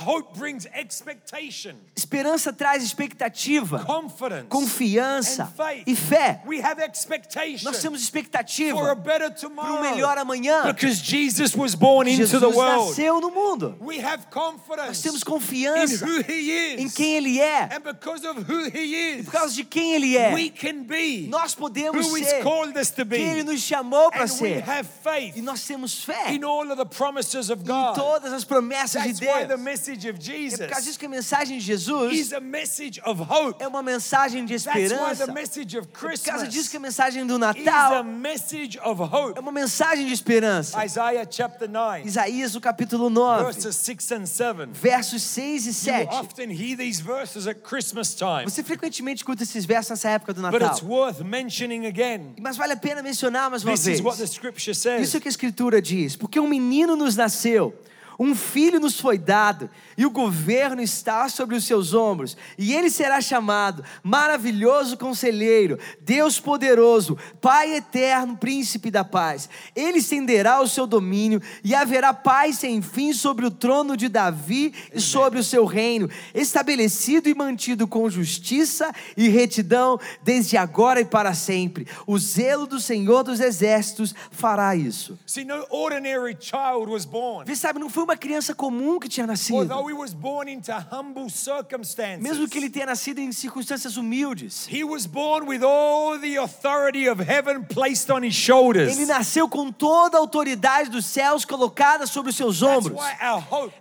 Hope 0.00 0.38
brings 0.38 0.66
expectation, 0.74 1.74
Esperança 1.96 2.52
traz 2.52 2.82
expectativa, 2.84 3.80
confidence, 3.84 4.46
confiança 4.48 5.42
and 5.44 5.46
faith. 5.56 5.84
e 5.88 5.96
fé. 5.96 6.40
We 6.46 6.60
have 6.62 6.80
expectation 6.82 7.64
Nós 7.64 7.82
temos 7.82 8.00
for 8.00 8.04
a 8.04 8.20
expectativa 8.20 8.94
better 8.94 9.30
para 9.30 9.72
um 9.72 9.80
melhor 9.80 10.16
amanhã. 10.18 10.64
because 10.72 11.00
Jesus 11.02 11.54
was 11.56 11.74
born 11.74 12.08
into 12.08 12.18
Jesus 12.26 12.40
the 12.40 12.48
world. 12.48 12.90
nasceu 12.90 13.20
no 13.20 13.30
mundo. 13.30 13.76
We 13.80 13.98
have 14.00 14.24
Nós 14.26 14.32
confidence 14.32 15.02
temos 15.02 15.22
in 15.22 15.24
confiança 15.24 16.04
who 16.06 16.20
He 16.28 16.76
em 16.78 16.84
is. 16.86 16.94
quem 16.94 17.16
Ele 17.16 17.40
é. 17.40 17.64
And 17.74 17.80
because 17.80 18.24
of 18.26 18.40
who 18.48 18.66
He 18.68 19.16
is, 19.18 19.24
Por 19.24 19.32
causa 19.32 19.54
de 19.54 19.64
quem 19.64 19.94
Ele 19.94 20.16
é, 20.16 20.32
we 20.32 20.50
can 20.50 20.84
be 20.84 21.26
nós 21.28 21.54
podemos 21.54 22.06
who 22.06 22.18
ser 22.24 22.42
called 22.42 22.78
us 22.78 22.90
to 22.90 23.04
quem 23.04 23.22
Ele 23.30 23.42
be. 23.42 23.50
nos 23.52 23.60
chamou 23.62 24.10
para 24.10 24.22
And 24.24 24.32
we 24.40 24.54
ser. 24.60 24.64
have 24.70 24.88
faith 25.02 25.36
E 25.36 25.42
nós 25.42 25.64
temos 25.66 26.04
fé 26.04 26.32
in 26.32 26.44
all 26.44 26.70
of 26.70 26.76
the 26.76 26.84
promises 26.86 27.50
of 27.50 27.62
em 27.62 27.66
God. 27.66 27.94
todas 27.96 28.32
as 28.32 28.44
promessas 28.44 29.02
de 29.02 29.08
That's 29.14 29.20
why 29.20 29.40
the 29.42 29.56
Deus. 29.56 29.60
Message 29.88 30.08
of 30.08 30.18
É 30.18 30.56
por 30.56 30.68
causa 30.68 30.80
Jesus 30.80 30.84
disso 30.84 30.98
que 30.98 31.06
a 31.06 31.08
mensagem 31.08 31.58
de 31.58 31.64
Jesus 31.64 32.12
is 32.12 32.32
a 32.32 32.40
message 32.40 33.00
of 33.04 33.22
hope. 33.22 33.62
é 33.62 33.68
uma 33.68 33.82
mensagem 33.82 34.44
de 34.44 34.54
esperança. 34.54 35.26
the 35.26 35.32
message 35.32 35.78
of 35.78 35.88
É 35.88 35.98
por 35.98 36.18
causa 36.22 36.46
disso 36.46 36.70
que 36.70 36.76
a 36.76 36.80
mensagem 36.80 37.26
do 37.26 37.36
is 37.36 37.42
a 37.42 37.46
Natal 37.46 38.04
message 38.04 38.78
of 38.80 39.00
é 39.00 39.04
hope. 39.04 39.40
uma 39.40 39.52
mensagem 39.52 40.06
de 40.06 40.12
esperança. 40.12 40.84
Isaiah 40.84 41.26
chapter 41.30 41.68
9, 41.68 42.06
Isaías, 42.06 42.54
no 42.54 42.60
capítulo 42.60 43.08
9, 43.10 43.44
verses 43.44 43.76
6 43.76 44.12
and 44.12 44.26
7. 44.26 44.66
versos 44.72 45.22
6 45.22 45.64
e 45.64 45.68
You 45.68 45.74
7. 45.74 46.08
often 46.14 46.50
hear 46.50 46.76
these 46.76 47.00
verses 47.02 47.46
at 47.46 47.60
Christmas 47.62 48.14
time, 48.14 48.44
Você 48.44 48.62
frequentemente 48.62 49.18
escuta 49.22 49.42
esses 49.42 49.64
versos 49.64 49.90
nessa 49.90 50.10
época 50.10 50.34
do 50.34 50.42
but 50.42 50.54
it's 50.62 50.82
Natal. 50.82 50.88
worth 50.88 51.20
mentioning 51.22 51.86
again. 51.86 52.34
Mas 52.40 52.56
vale 52.56 52.72
a 52.72 52.76
pena 52.76 53.02
mencionar 53.02 53.50
mais 53.50 53.62
uma 53.64 53.72
This 53.72 53.84
vez. 53.84 53.98
is 53.98 54.04
what 54.04 54.18
the 54.18 54.26
scripture 54.26 54.74
says. 54.74 55.02
Isso 55.08 55.16
é 55.16 55.20
que 55.20 55.28
a 55.28 55.30
Escritura 55.30 55.80
diz. 55.80 56.16
Porque 56.16 56.38
um 56.40 56.48
menino 56.48 56.96
nos 56.96 57.16
nasceu, 57.16 57.74
um 58.18 58.34
filho 58.34 58.80
nos 58.80 58.98
foi 58.98 59.16
dado, 59.16 59.70
e 59.96 60.04
o 60.04 60.10
governo 60.10 60.82
está 60.82 61.28
sobre 61.28 61.54
os 61.54 61.64
seus 61.64 61.94
ombros. 61.94 62.36
E 62.58 62.74
ele 62.74 62.90
será 62.90 63.20
chamado 63.20 63.84
Maravilhoso 64.02 64.96
Conselheiro, 64.96 65.78
Deus 66.00 66.40
Poderoso, 66.40 67.16
Pai 67.40 67.76
Eterno, 67.76 68.36
Príncipe 68.36 68.90
da 68.90 69.04
Paz. 69.04 69.48
Ele 69.74 69.98
estenderá 69.98 70.60
o 70.60 70.66
seu 70.66 70.84
domínio 70.84 71.40
e 71.62 71.76
haverá 71.76 72.12
paz 72.12 72.58
sem 72.58 72.82
fim 72.82 73.12
sobre 73.12 73.46
o 73.46 73.50
trono 73.52 73.96
de 73.96 74.08
Davi 74.08 74.74
e 74.92 75.00
sobre 75.00 75.38
o 75.38 75.44
seu 75.44 75.64
reino, 75.64 76.10
estabelecido 76.34 77.28
e 77.28 77.34
mantido 77.34 77.86
com 77.86 78.10
justiça 78.10 78.92
e 79.16 79.28
retidão 79.28 79.98
desde 80.24 80.56
agora 80.56 81.00
e 81.00 81.04
para 81.04 81.34
sempre. 81.34 81.86
O 82.04 82.18
zelo 82.18 82.66
do 82.66 82.80
Senhor 82.80 83.22
dos 83.22 83.38
Exércitos 83.38 84.12
fará 84.32 84.74
isso. 84.74 85.16
See, 85.24 85.44
no 85.44 85.64
ordinary 85.70 86.36
child 86.40 86.90
was 86.90 87.04
born. 87.04 87.46
Você 87.46 87.54
sabe, 87.54 87.78
não 87.78 87.88
foi 87.88 88.07
uma 88.08 88.16
criança 88.16 88.54
comum 88.54 88.98
que 88.98 89.08
tinha 89.08 89.26
nascido. 89.26 89.56
Although 89.58 89.90
he 89.90 89.92
was 89.92 90.14
born 90.14 90.50
into 90.50 90.72
humble 90.90 91.28
circumstances, 91.28 92.22
Mesmo 92.22 92.48
que 92.48 92.56
ele 92.56 92.70
tenha 92.70 92.86
nascido 92.86 93.18
em 93.18 93.30
circunstâncias 93.32 93.98
humildes. 93.98 94.66
he 94.66 94.82
was 94.82 95.04
born 95.04 95.46
with 95.46 95.62
all 95.62 96.18
the 96.18 96.38
authority 96.38 97.06
of 97.06 97.22
heaven 97.22 97.62
placed 97.64 98.10
on 98.10 98.24
his 98.24 98.34
shoulders. 98.34 98.96
Ele 98.96 99.04
nasceu 99.04 99.46
com 99.46 99.70
toda 99.70 100.16
a 100.16 100.20
autoridade 100.20 100.88
dos 100.88 101.04
céus 101.04 101.44
colocada 101.44 102.06
sobre 102.06 102.30
os 102.30 102.36
seus 102.36 102.62
ombros. 102.62 102.98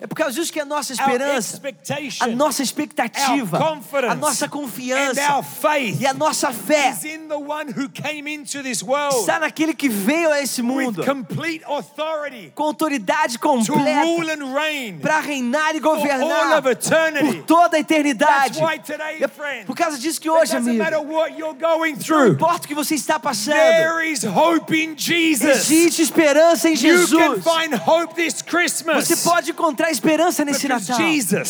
É 0.01 0.05
por 0.07 0.15
causa 0.15 0.33
disso 0.33 0.51
que 0.51 0.59
a 0.59 0.65
nossa 0.65 0.91
esperança, 0.91 1.61
a 2.19 2.27
nossa 2.27 2.61
expectativa, 2.61 3.59
a 4.09 4.15
nossa 4.15 4.49
confiança 4.49 5.21
e 5.99 6.05
a 6.05 6.13
nossa 6.13 6.51
fé 6.51 6.93
está 9.19 9.39
naquele 9.39 9.73
que 9.73 9.87
veio 9.87 10.31
a 10.31 10.41
esse 10.41 10.61
mundo 10.61 11.03
com 12.53 12.63
autoridade 12.63 13.39
completa. 13.39 14.16
Para 15.01 15.19
reinar 15.19 15.75
e 15.75 15.79
governar 15.79 16.61
por 16.61 17.43
toda 17.45 17.77
a 17.77 17.79
eternidade. 17.79 18.59
É 19.19 19.63
por 19.65 19.75
causa 19.75 19.97
disso 19.97 20.19
que 20.19 20.29
hoje, 20.29 20.55
amigo, 20.55 20.77
matter 20.77 20.99
what 20.99 21.37
you're 21.37 21.57
going 21.59 21.95
não 22.09 22.27
importa 22.27 22.65
o 22.65 22.67
que 22.67 22.75
você 22.75 22.95
está 22.95 23.19
passando, 23.19 23.57
existe 25.49 26.01
esperança 26.01 26.69
em 26.69 26.73
You 26.73 27.07
can 27.07 27.07
Jesus. 27.07 27.43
Você 29.05 29.15
pode 29.29 29.51
encontrar 29.51 29.91
esperança 29.91 30.43
nesse 30.45 30.67
Natal, 30.67 30.97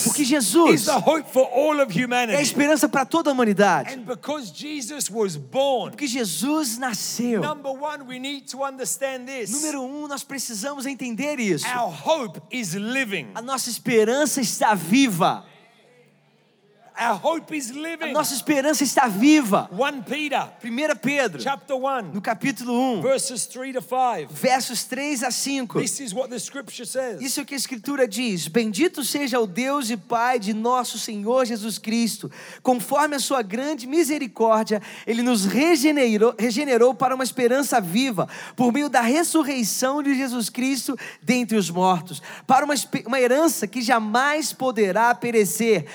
porque 0.03 0.23
Jesus 0.23 0.87
é 2.33 2.37
a 2.37 2.41
esperança 2.41 2.89
para 2.89 3.05
toda 3.05 3.29
a 3.29 3.33
humanidade. 3.33 3.93
Porque 5.91 6.07
Jesus 6.07 6.77
nasceu. 6.77 7.41
Número 9.51 9.81
um, 9.83 10.07
nós 10.07 10.23
precisamos 10.23 10.85
entender 10.85 11.39
isso. 11.39 11.65
A 13.35 13.41
nossa 13.41 13.69
esperança 13.69 14.41
está 14.41 14.73
viva. 14.73 15.45
Our 16.99 17.19
hope 17.23 17.55
is 17.55 17.69
A 17.69 17.73
living. 17.73 18.11
nossa 18.11 18.33
esperança 18.33 18.83
está 18.83 19.07
viva. 19.07 19.69
1 19.71 20.01
Peter 20.03 20.49
1 20.63 20.95
Pedro, 20.99 21.39
chapter 21.41 21.75
1, 21.75 22.11
no 22.13 22.21
capítulo 22.21 22.73
1, 22.97 23.01
verses 23.01 23.45
3 23.45 23.73
to 23.73 23.81
5. 23.81 24.33
versos 24.33 24.83
3 24.85 25.23
a 25.23 25.31
5. 25.31 25.79
This 25.79 25.99
is 25.99 26.13
what 26.13 26.29
the 26.29 26.39
scripture 26.39 26.87
says. 26.87 27.21
Isso 27.21 27.39
é 27.39 27.43
o 27.43 27.45
que 27.45 27.53
a 27.53 27.57
Escritura 27.57 28.07
diz: 28.07 28.47
Bendito 28.47 29.03
seja 29.03 29.39
o 29.39 29.45
Deus 29.45 29.89
e 29.91 29.97
Pai 29.97 30.39
de 30.39 30.53
nosso 30.53 30.97
Senhor 30.97 31.45
Jesus 31.45 31.77
Cristo. 31.77 32.31
Conforme 32.63 33.15
a 33.15 33.19
sua 33.19 33.41
grande 33.43 33.85
misericórdia, 33.85 34.81
Ele 35.05 35.21
nos 35.21 35.45
regenerou, 35.45 36.33
regenerou 36.37 36.95
para 36.95 37.13
uma 37.13 37.23
esperança 37.23 37.79
viva, 37.79 38.27
por 38.55 38.73
meio 38.73 38.89
da 38.89 39.01
ressurreição 39.01 40.01
de 40.01 40.15
Jesus 40.15 40.49
Cristo 40.49 40.97
dentre 41.21 41.57
os 41.57 41.69
mortos, 41.69 42.21
para 42.47 42.65
uma, 42.65 42.73
uma 43.05 43.19
herança 43.19 43.67
que 43.67 43.81
jamais 43.81 44.51
poderá 44.51 45.13
perecer, 45.13 45.85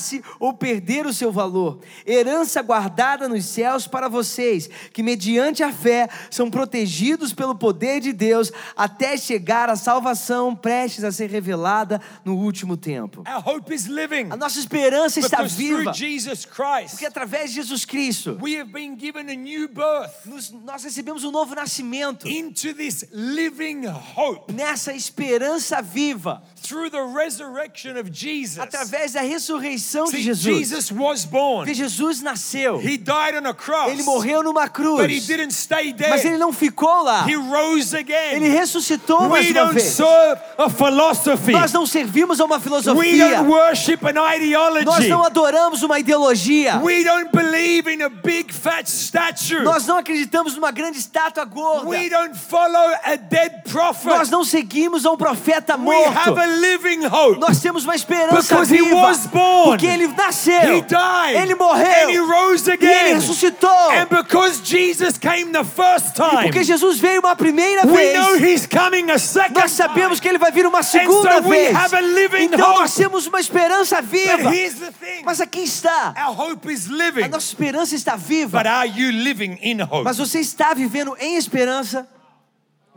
macular-se 0.00 0.22
ou 0.38 0.52
perder 0.54 1.06
o 1.06 1.12
seu 1.12 1.30
valor. 1.30 1.78
Herança 2.06 2.62
guardada 2.62 3.28
nos 3.28 3.44
céus 3.44 3.86
para 3.86 4.08
vocês, 4.08 4.68
que 4.92 5.02
mediante 5.02 5.62
a 5.62 5.72
fé 5.72 6.08
são 6.30 6.50
protegidos 6.50 7.32
pelo 7.32 7.54
poder 7.54 8.00
de 8.00 8.12
Deus 8.12 8.50
até 8.76 9.16
chegar 9.16 9.68
à 9.68 9.76
salvação 9.76 10.56
prestes 10.56 11.04
a 11.04 11.12
ser 11.12 11.30
revelada 11.30 12.00
no 12.24 12.34
último 12.36 12.76
tempo. 12.76 13.22
Our 13.28 13.42
hope 13.56 13.72
is 13.74 13.86
living 13.86 14.28
A 14.30 14.36
nossa 14.36 14.58
esperança 14.58 15.20
está 15.20 15.42
viva, 15.42 15.92
Jesus 15.92 16.44
Christ, 16.44 16.90
porque 16.92 17.06
através 17.06 17.50
de 17.50 17.56
Jesus 17.56 17.84
Cristo 17.84 18.38
we 18.40 18.56
have 18.58 18.70
been 18.72 18.96
given 18.98 19.28
a 19.30 19.34
new 19.34 19.68
birth 19.68 20.24
nos- 20.26 20.50
nós 20.50 20.82
recebemos 20.84 21.24
um 21.24 21.30
novo 21.30 21.54
nascimento 21.54 22.26
into 22.28 22.72
this 22.74 23.06
living 23.12 23.86
hope 24.16 24.52
nessa 24.52 24.92
esperança 24.92 25.82
viva, 25.82 26.42
through 26.62 26.90
the 26.90 27.02
resurrection 27.14 27.98
of 27.98 28.10
Jesus. 28.10 28.58
através 28.58 29.12
da 29.12 29.20
ressurreição 29.20 29.89
de 30.10 30.22
Jesus. 30.22 30.58
Jesus 30.58 30.92
was 30.92 31.24
born. 31.24 31.64
Porque 31.66 31.74
Jesus 31.74 32.22
nasceu, 32.22 32.80
He 32.80 32.96
died 32.96 33.36
on 33.42 33.46
a 33.48 33.54
cross. 33.54 33.90
ele 33.92 34.02
morreu 34.02 34.42
numa 34.42 34.60
But 34.66 34.70
he 34.70 34.72
cruz, 34.82 35.26
didn't 35.26 35.52
stay 35.52 35.94
mas 36.08 36.20
ele 36.24 36.30
dead. 36.32 36.38
não 36.40 36.52
ficou 36.52 37.02
lá, 37.02 37.26
He 37.28 37.34
rose 37.34 37.94
ele 37.96 38.12
again. 38.14 38.48
ressuscitou 38.50 39.28
mais 39.28 39.46
We 39.46 39.52
uma 39.52 39.60
don't 39.62 39.74
vez. 39.74 39.92
serve 39.92 40.40
a 40.58 40.68
philosophy. 40.70 41.52
Nós 41.52 41.72
não 41.72 41.86
servimos 41.86 42.40
a 42.40 42.44
uma 42.44 42.56
We 42.56 42.62
filosofia. 42.62 43.28
don't 43.36 43.48
worship 43.50 43.98
an 44.06 44.12
Nós 44.12 44.36
ideology. 44.42 45.08
não 45.08 45.24
adoramos 45.24 45.82
uma 45.82 45.98
ideologia. 45.98 46.78
We 46.82 47.02
don't 47.04 47.30
believe 47.32 47.88
in 47.92 48.02
a 48.02 48.08
big 48.08 48.52
fat 48.52 48.88
statue. 48.88 49.62
Nós 49.62 49.86
não 49.86 49.98
acreditamos 49.98 50.54
numa 50.54 50.70
grande 50.70 50.98
estátua 50.98 51.44
gorda. 51.44 51.88
We 51.88 52.08
don't 52.08 52.36
follow 52.36 52.94
a 53.04 53.16
dead 53.16 53.62
prophet. 53.70 54.06
Nós 54.08 54.30
não 54.30 54.44
seguimos 54.44 55.04
a 55.06 55.10
um 55.12 55.16
profeta 55.16 55.76
We 55.76 55.82
morto. 55.84 56.18
have 56.18 56.38
a 56.40 56.46
living 56.46 57.04
hope. 57.06 57.40
Nós 57.40 57.60
temos 57.60 57.84
uma 57.84 57.94
esperança 57.94 58.54
Because 58.54 58.74
he 58.74 58.78
viva. 58.82 58.94
was 58.96 59.26
born. 59.26 59.79
Porque 59.80 59.86
ele 59.86 60.08
nasceu. 60.08 60.76
He 60.78 60.82
died. 60.82 61.36
Ele 61.42 61.54
morreu. 61.54 62.08
And 62.08 62.10
he 62.10 62.18
rose 62.18 62.68
E 62.68 62.72
ele 62.74 62.86
again. 62.86 63.14
ressuscitou. 63.14 63.90
And 63.90 64.06
because 64.08 64.60
Jesus 64.64 65.16
came 65.18 65.52
the 65.52 65.64
first 65.64 66.10
E 66.18 66.22
time, 66.30 66.42
porque 66.44 66.62
Jesus 66.62 66.98
veio 66.98 67.20
uma 67.20 67.34
primeira 67.34 67.86
we 67.86 67.92
vez. 67.96 68.14
know 68.18 68.36
he's 68.36 68.66
coming 68.66 69.10
a 69.10 69.18
second 69.18 69.54
Nós 69.58 69.70
sabemos 69.72 70.18
time. 70.18 70.20
que 70.20 70.28
ele 70.28 70.38
vai 70.38 70.50
vir 70.52 70.66
uma 70.66 70.82
segunda 70.82 71.42
so 71.42 71.48
we 71.48 71.56
vez. 71.56 71.74
have 71.76 71.94
a 71.96 72.00
living 72.00 72.42
Então 72.44 72.70
hope. 72.70 72.80
nós 72.80 72.94
temos 72.94 73.26
uma 73.26 73.40
esperança 73.40 74.02
viva. 74.02 74.54
here's 74.54 74.74
the 74.74 74.90
thing. 74.92 75.22
Mas 75.24 75.40
aqui 75.40 75.60
está. 75.60 76.14
Our 76.28 76.38
hope 76.50 76.70
is 76.72 76.88
A 76.88 76.92
living. 76.92 77.28
nossa 77.28 77.46
esperança 77.46 77.94
está 77.94 78.16
viva. 78.16 78.58
But 78.58 78.66
are 78.66 78.88
you 78.88 79.10
living 79.10 79.58
in 79.62 79.80
hope? 79.82 80.04
Mas 80.04 80.18
você 80.18 80.40
está 80.40 80.74
vivendo 80.74 81.16
em 81.18 81.36
esperança. 81.36 82.06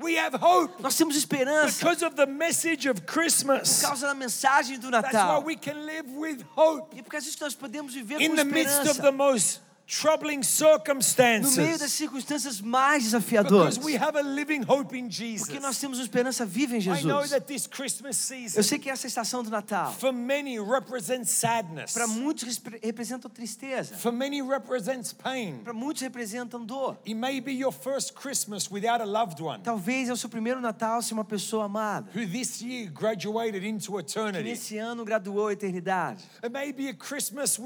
We 0.02 0.18
have 0.18 0.36
hope 0.36 0.82
Nós 0.82 0.98
temos 0.98 1.16
esperança. 1.16 1.80
because 1.80 2.04
of 2.04 2.16
the 2.16 2.26
message 2.26 2.88
of 2.90 3.02
Christmas. 3.06 3.82
por 3.82 3.90
causa 3.90 4.08
da 4.08 4.14
mensagem 4.16 4.80
do 4.80 4.90
That's 4.90 5.14
why 5.14 5.40
we 5.46 5.56
can 5.56 5.86
live 5.86 6.10
with 6.18 6.44
hope 6.56 6.98
E 6.98 7.02
por 7.02 7.12
causa 7.12 7.26
disso 7.26 7.38
nós 7.42 7.56
podemos 7.56 7.94
viver 7.94 8.20
in 8.22 8.30
com 8.32 8.36
the 8.36 8.44
midst 8.44 8.88
of 8.88 9.02
the 9.02 9.12
most 9.12 9.62
troubling 9.86 10.40
No 10.40 10.42
meio 10.42 11.78
das 11.78 11.92
circumstances. 11.92 11.92
circunstâncias 11.92 12.62
mais 12.62 13.04
Because 13.04 13.18
desafiadoras. 13.28 13.78
we 13.78 13.96
have 13.98 14.18
a 14.18 14.22
living 14.22 14.64
hope 14.68 14.96
in 14.98 15.04
Porque 15.10 15.12
Jesus. 15.12 15.60
nós 15.62 15.78
temos 15.80 15.98
uma 16.00 16.04
esperança 16.04 16.46
viva 16.46 16.76
em 16.76 16.80
I 16.82 17.04
know 17.04 17.22
Jesus. 17.22 17.30
that 17.32 17.46
this 17.46 17.68
Christmas 17.68 18.16
season, 18.18 18.60
Eu 18.60 18.64
sei 18.64 18.80
que 18.80 18.90
essa 18.90 19.08
estação 19.08 19.44
do 19.44 19.50
Natal, 19.50 19.94
for 19.94 20.14
many, 20.14 20.60
represents 20.60 21.32
sadness. 21.32 21.94
para 21.94 22.08
muitos 22.08 22.44
repre- 22.44 22.80
representa 22.84 23.30
tristeza. 23.30 23.96
For 23.98 24.12
many, 24.12 24.42
represents 24.42 25.14
pain. 25.14 25.60
Para 25.64 25.74
muitos 25.74 26.02
representam 26.02 26.66
dor. 26.66 26.98
It 27.06 27.14
may 27.16 27.40
be 27.42 27.52
your 27.54 27.72
first 27.74 28.14
Christmas 28.14 28.70
without 28.72 29.02
a 29.02 29.06
loved 29.06 29.42
one 29.42 29.62
Talvez 29.64 30.10
é 30.10 30.14
o 30.14 30.18
seu 30.18 30.30
primeiro 30.30 30.62
Natal 30.62 31.02
sem 31.02 31.16
uma 31.16 31.26
pessoa 31.26 31.66
amada. 31.66 32.10
who 32.16 32.26
this 32.28 32.62
year 32.62 32.90
graduated 32.90 33.66
into 33.66 33.92
Que 33.94 34.00
eternity. 34.00 34.44
nesse 34.50 34.78
ano 34.78 35.04
graduou 35.04 35.48
a 35.48 35.54
eternidade. 35.54 36.24
It 36.44 36.50
may 36.52 36.72
be 36.72 36.88
a 36.90 36.94
Christmas 36.94 37.58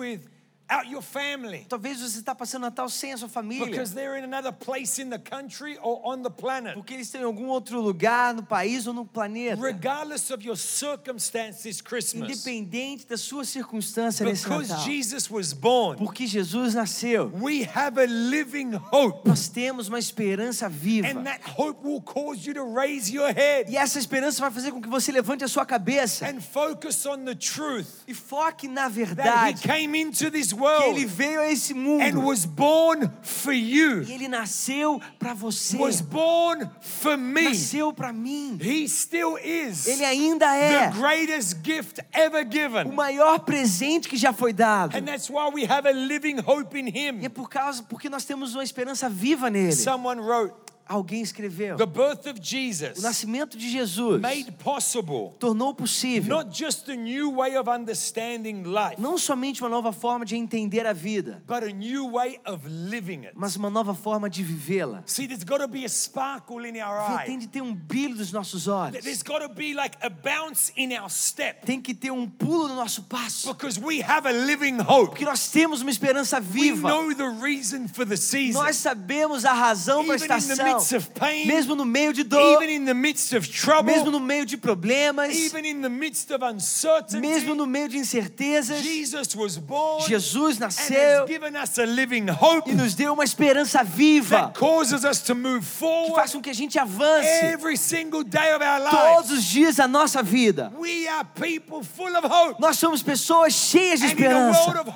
without 0.70 0.90
your 0.92 1.02
family 1.02 1.66
Talvez 1.70 2.00
você 2.02 2.20
está 2.20 2.36
passando 2.36 2.64
Natal 2.64 2.90
sem 2.90 3.14
a 3.14 3.18
sua 3.18 3.30
família. 3.30 3.66
because 3.66 3.94
they're 3.94 4.18
in 4.18 4.24
another 4.24 4.52
place 4.52 5.02
in 5.02 5.10
the 5.10 5.18
country 5.20 5.78
or 5.82 6.02
on 6.04 6.22
the 6.24 6.30
planet. 6.30 6.74
Porque 6.74 6.94
eles 6.94 7.08
estão 7.08 7.22
em 7.22 7.24
algum 7.24 7.48
outro 7.48 7.80
lugar, 7.82 8.34
no 8.34 8.44
país 8.44 8.86
ou 8.88 8.94
no 8.94 9.06
planeta. 9.06 9.62
Regardless 9.62 10.32
of 10.32 10.44
your 10.46 10.58
circumstance 10.58 11.64
this 11.64 11.82
Christmas, 11.82 12.30
Independente 12.30 13.06
da 13.08 13.18
sua 13.18 13.46
circunstância 13.46 14.26
nesse 14.26 14.44
because 14.44 14.70
Natal. 14.70 14.86
Jesus 14.86 15.30
was 15.30 15.54
born, 15.54 15.98
Porque 15.98 16.28
Jesus 16.28 16.74
nasceu. 16.74 17.32
we 17.42 17.64
have 17.76 18.00
a 18.00 18.06
living 18.06 18.74
hope. 18.92 19.28
Nós 19.28 19.48
temos 19.48 19.88
uma 19.88 20.00
esperança 20.00 20.68
viva. 20.70 21.08
And 21.08 21.24
that 21.24 21.42
hope 21.58 21.86
will 21.88 22.02
cause 22.02 22.46
you 22.48 22.54
to 22.54 22.64
raise 22.74 23.12
your 23.14 23.32
head 23.34 23.72
E 23.72 23.78
essa 23.78 24.00
esperança 24.00 24.42
vai 24.42 24.52
fazer 24.52 24.72
com 24.72 24.82
que 24.82 24.90
você 24.90 25.12
levante 25.12 25.44
a 25.44 25.48
sua 25.48 25.66
cabeça 25.66 26.28
and 26.28 26.42
focus 26.42 27.06
on 27.06 27.24
the 27.26 27.36
truth 27.36 27.88
e 28.08 28.14
foque 28.14 28.68
na 28.68 28.90
that 28.90 28.98
He 29.00 29.06
verdade 29.06 29.62
came 29.62 29.98
into 30.00 30.30
this 30.32 30.52
que 30.58 30.84
ele 30.90 31.06
world 31.06 31.06
veio 31.06 31.40
a 31.40 31.52
esse 31.52 31.74
and 31.74 31.78
mundo 31.78 32.22
was 32.26 32.46
born 32.46 33.10
for 33.22 33.54
you, 33.54 34.04
e 34.04 34.14
ele 34.14 34.28
nasceu 34.28 35.00
para 35.20 35.34
você. 35.34 35.78
was 35.78 36.02
born 36.02 36.70
for 36.82 37.18
me. 37.18 37.44
Nasceu 37.50 37.94
para 37.94 38.12
mim. 38.12 38.58
He 38.62 38.88
still 38.88 39.38
is 39.38 39.88
Ele 39.88 40.04
ainda 40.06 40.46
the 40.48 40.86
é 40.86 40.92
greatest 40.92 41.58
gift 41.64 42.00
ever 42.14 42.46
o 42.48 42.52
given. 42.52 42.92
maior 42.94 43.40
presente 43.40 44.08
que 44.10 44.18
já 44.18 44.34
foi 44.34 44.52
dado. 44.54 44.96
And 44.98 45.04
that's 45.06 45.30
why 45.30 45.50
we 45.54 45.64
have 45.66 45.88
a 45.88 45.92
living 45.94 46.40
hope 46.46 46.78
in 46.78 46.88
E 46.88 47.08
é 47.08 47.10
Him. 47.12 47.30
por 47.30 47.50
causa 47.50 47.84
porque 47.84 48.10
nós 48.10 48.26
temos 48.26 48.56
uma 48.56 48.64
esperança 48.64 49.10
viva 49.10 49.50
nele. 49.50 49.72
Someone 49.74 50.20
wrote, 50.22 50.54
Alguém 50.88 51.22
escreveu: 51.22 51.76
The 51.78 51.86
birth 51.86 52.26
of 52.28 52.40
O 52.40 52.44
Jesus 52.44 53.02
nascimento 53.02 53.58
de 53.58 53.70
Jesus 53.70 54.22
made 54.22 54.52
possible 54.54 55.34
tornou 55.40 55.74
possível 55.74 56.36
not 56.38 56.58
just 56.58 56.90
a 56.90 56.96
new 56.96 57.32
way 57.36 57.58
of 57.58 57.70
understanding 57.70 58.64
life, 58.64 59.00
não 59.00 59.18
somente 59.18 59.62
uma 59.62 59.70
nova 59.70 59.92
forma 59.92 60.26
de 60.26 60.36
entender 60.36 60.86
a 60.86 60.94
vida, 60.94 61.44
but 61.48 61.64
a 61.64 61.74
new 61.74 62.12
way 62.12 62.40
of 62.46 62.68
living 62.68 63.26
it. 63.26 63.32
mas 63.36 63.56
uma 63.56 63.70
nova 63.70 63.94
forma 63.94 64.30
de 64.30 64.44
vivê-la. 64.44 65.04
See, 65.06 65.28
there's 65.28 65.44
got 65.44 65.60
to 65.60 65.68
be 65.68 65.84
a 65.86 65.90
sparkle 65.90 66.66
in 66.68 66.82
our 66.82 67.26
Tem 67.26 67.38
de 67.38 67.48
ter 67.48 67.62
um 67.62 67.74
brilho 67.74 68.16
dos 68.16 68.32
nossos 68.32 68.68
olhos. 68.68 69.04
There's 69.04 69.24
got 69.24 69.40
to 69.42 69.50
be 69.50 69.74
like 69.74 69.98
a 70.02 70.10
bounce 70.10 70.72
in 70.78 70.94
our 70.98 71.10
step 71.10 71.66
Tem 71.66 71.82
que 71.82 71.94
ter 71.94 72.12
um 72.12 72.28
pulo 72.30 72.68
no 72.68 72.76
nosso 72.76 73.04
passo. 73.04 73.48
because 73.54 73.80
we 73.80 74.02
have 74.02 74.28
a 74.28 74.32
living 74.32 74.78
hope. 74.80 75.10
Porque 75.12 75.26
nós 75.26 75.50
temos 75.50 75.82
uma 75.82 75.92
esperança 75.92 76.38
We 76.38 76.72
viva. 76.72 76.88
know 76.90 77.14
the 77.14 77.30
reason 77.42 77.88
for 77.88 78.06
the 78.06 78.18
season. 78.18 78.60
Nós 78.62 78.78
sabemos 78.78 79.44
a 79.46 79.54
razão 79.54 80.04
Even 80.04 80.18
the 80.18 80.38
estação. 80.38 80.77
Pain, 81.14 81.48
mesmo 81.48 81.76
no 81.76 81.86
meio 81.86 82.14
de 82.14 82.24
dor, 82.24 82.62
even 82.62 82.76
in 82.76 82.86
the 82.86 82.94
midst 82.94 83.34
of 83.34 83.48
trouble, 83.48 83.84
mesmo 83.84 84.12
no 84.12 84.20
meio 84.20 84.46
de 84.46 84.58
problemas, 84.58 85.36
even 85.36 85.66
in 85.66 85.82
the 85.82 85.90
midst 85.90 86.32
of 86.32 86.44
uncertainty, 86.44 87.20
mesmo 87.20 87.56
no 87.56 87.66
meio 87.66 87.88
de 87.88 87.98
incertezas, 87.98 88.82
Jesus 88.82 89.36
was 89.36 89.58
born 89.58 90.04
Jesus 90.08 90.60
nasceu 90.60 91.22
has 91.22 91.28
given 91.28 91.56
us 91.56 91.78
a 91.78 91.86
living 91.86 92.28
hope 92.30 92.70
e 92.70 92.74
nos 92.74 92.94
deu 92.96 93.14
uma 93.14 93.24
esperança 93.24 93.84
viva 93.84 94.38
that 94.38 94.60
causes 94.60 95.04
us 95.04 95.22
to 95.22 95.36
move 95.36 95.62
que 95.62 95.66
forward 95.66 96.16
faz 96.16 96.32
com 96.32 96.42
que 96.42 96.50
a 96.50 96.54
gente 96.54 96.78
avance 96.80 97.28
every 97.44 97.78
single 97.78 98.24
day 98.24 98.54
of 98.54 98.64
our 98.64 98.90
todos 98.90 99.32
os 99.32 99.44
dias 99.44 99.76
da 99.76 99.88
nossa 99.88 100.22
vida. 100.24 100.72
We 100.78 101.08
are 101.08 101.26
people 101.36 101.84
full 101.84 102.16
of 102.16 102.26
hope. 102.26 102.60
Nós 102.60 102.78
somos 102.78 103.04
pessoas 103.04 103.54
cheias 103.54 104.00
de 104.00 104.08
And 104.08 104.20
in 104.20 104.26
a 104.26 104.52
world 104.52 104.88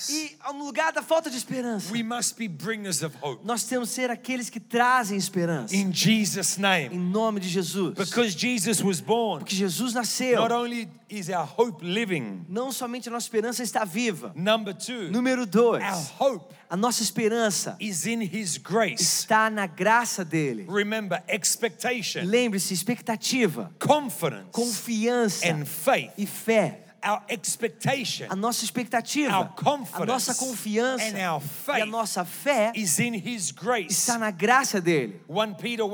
esperança. 0.00 0.12
E 0.12 0.36
no 0.52 0.64
lugar 0.64 0.92
da 0.92 1.02
falta 1.02 1.30
de 1.30 1.36
esperança, 1.36 1.92
we 1.92 2.02
must 2.02 2.36
be 2.36 2.48
bringers 2.48 3.02
of 3.02 3.16
hope. 3.20 3.40
nós 3.44 3.64
temos 3.64 3.88
que 3.88 3.94
ser 3.94 4.10
aqueles 4.10 4.50
que 4.50 4.60
trazem 4.60 4.89
esperança. 5.16 5.74
In 5.74 5.92
Jesus' 5.92 6.58
Em 6.58 6.62
name. 6.62 6.96
nome 6.96 7.38
de 7.40 7.48
Jesus. 7.48 7.94
Because 7.94 8.34
Jesus 8.36 8.82
was 8.82 9.00
born, 9.00 9.40
Porque 9.40 9.54
Jesus 9.54 9.94
nasceu. 9.94 10.36
not 10.40 10.52
only 10.52 10.88
is 11.08 11.28
our 11.28 11.46
hope 11.56 11.84
living, 11.84 12.44
Não 12.48 12.70
somente 12.72 13.08
a 13.08 13.12
nossa 13.12 13.26
esperança 13.26 13.62
está 13.62 13.84
viva. 13.84 14.32
number 14.34 14.74
two, 14.74 15.10
Número 15.10 15.46
dois, 15.46 15.82
our 15.82 16.10
hope 16.18 16.54
a 16.68 16.76
nossa 16.76 17.02
esperança 17.02 17.76
is 17.80 18.06
in 18.06 18.22
His 18.22 18.56
grace. 18.58 19.02
está 19.02 19.50
na 19.50 19.66
graça 19.66 20.24
dele. 20.24 20.66
Remember, 20.68 21.22
expectation, 21.28 22.22
Lembre-se, 22.24 22.72
expectativa, 22.74 23.70
confidence, 23.78 24.46
confiança 24.52 25.46
and 25.46 25.64
faith. 25.64 26.10
e 26.16 26.26
fé. 26.26 26.84
Our 27.02 27.22
expectation 27.28 28.26
A 28.30 28.36
nossa 28.36 28.64
expectativa, 28.64 29.34
Our 29.34 29.44
a 29.46 29.48
confidence 29.48 30.06
nossa 30.06 30.34
confiança 30.34 31.04
e 31.08 31.40
faith 31.40 31.82
a 31.82 31.86
nossa 31.86 32.24
fé 32.24 32.72
is 32.74 32.98
in 32.98 33.14
His 33.14 33.50
grace. 33.50 33.92
está 33.92 34.18
na 34.18 34.30
graça 34.30 34.80
dele. 34.80 35.20
1 35.28 35.54
Peter 35.54 35.84
1, 35.84 35.90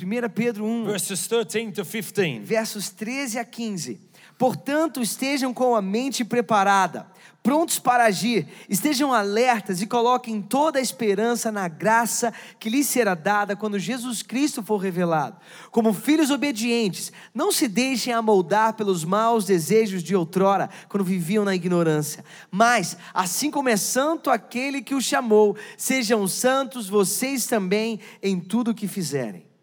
1 0.00 0.28
Pedro 0.34 0.64
1, 0.64 0.84
verses 0.84 1.26
13 1.26 1.72
to 1.72 1.84
15. 1.84 2.40
versos 2.40 2.90
13 2.90 3.38
a 3.38 3.44
15. 3.44 4.00
Portanto, 4.36 5.00
estejam 5.00 5.54
com 5.54 5.76
a 5.76 5.82
mente 5.82 6.24
preparada, 6.24 7.06
prontos 7.40 7.78
para 7.78 8.06
agir, 8.06 8.48
estejam 8.68 9.12
alertas 9.12 9.80
e 9.80 9.86
coloquem 9.86 10.42
toda 10.42 10.78
a 10.78 10.82
esperança 10.82 11.52
na 11.52 11.68
graça 11.68 12.32
que 12.58 12.68
lhes 12.68 12.86
será 12.88 13.14
dada 13.14 13.54
quando 13.54 13.78
Jesus 13.78 14.22
Cristo 14.22 14.60
for 14.60 14.78
revelado. 14.78 15.36
Como 15.70 15.92
filhos 15.92 16.30
obedientes, 16.30 17.12
não 17.32 17.52
se 17.52 17.68
deixem 17.68 18.12
amoldar 18.12 18.74
pelos 18.74 19.04
maus 19.04 19.44
desejos 19.44 20.02
de 20.02 20.16
outrora, 20.16 20.68
quando 20.88 21.04
viviam 21.04 21.44
na 21.44 21.54
ignorância. 21.54 22.24
Mas, 22.50 22.96
assim 23.12 23.52
como 23.52 23.68
é 23.68 23.76
santo 23.76 24.30
aquele 24.30 24.82
que 24.82 24.96
o 24.96 25.00
chamou, 25.00 25.56
sejam 25.76 26.26
santos 26.26 26.88
vocês 26.88 27.46
também 27.46 28.00
em 28.20 28.40
tudo 28.40 28.72
o 28.72 28.74
que 28.74 28.88
fizerem. 28.88 29.53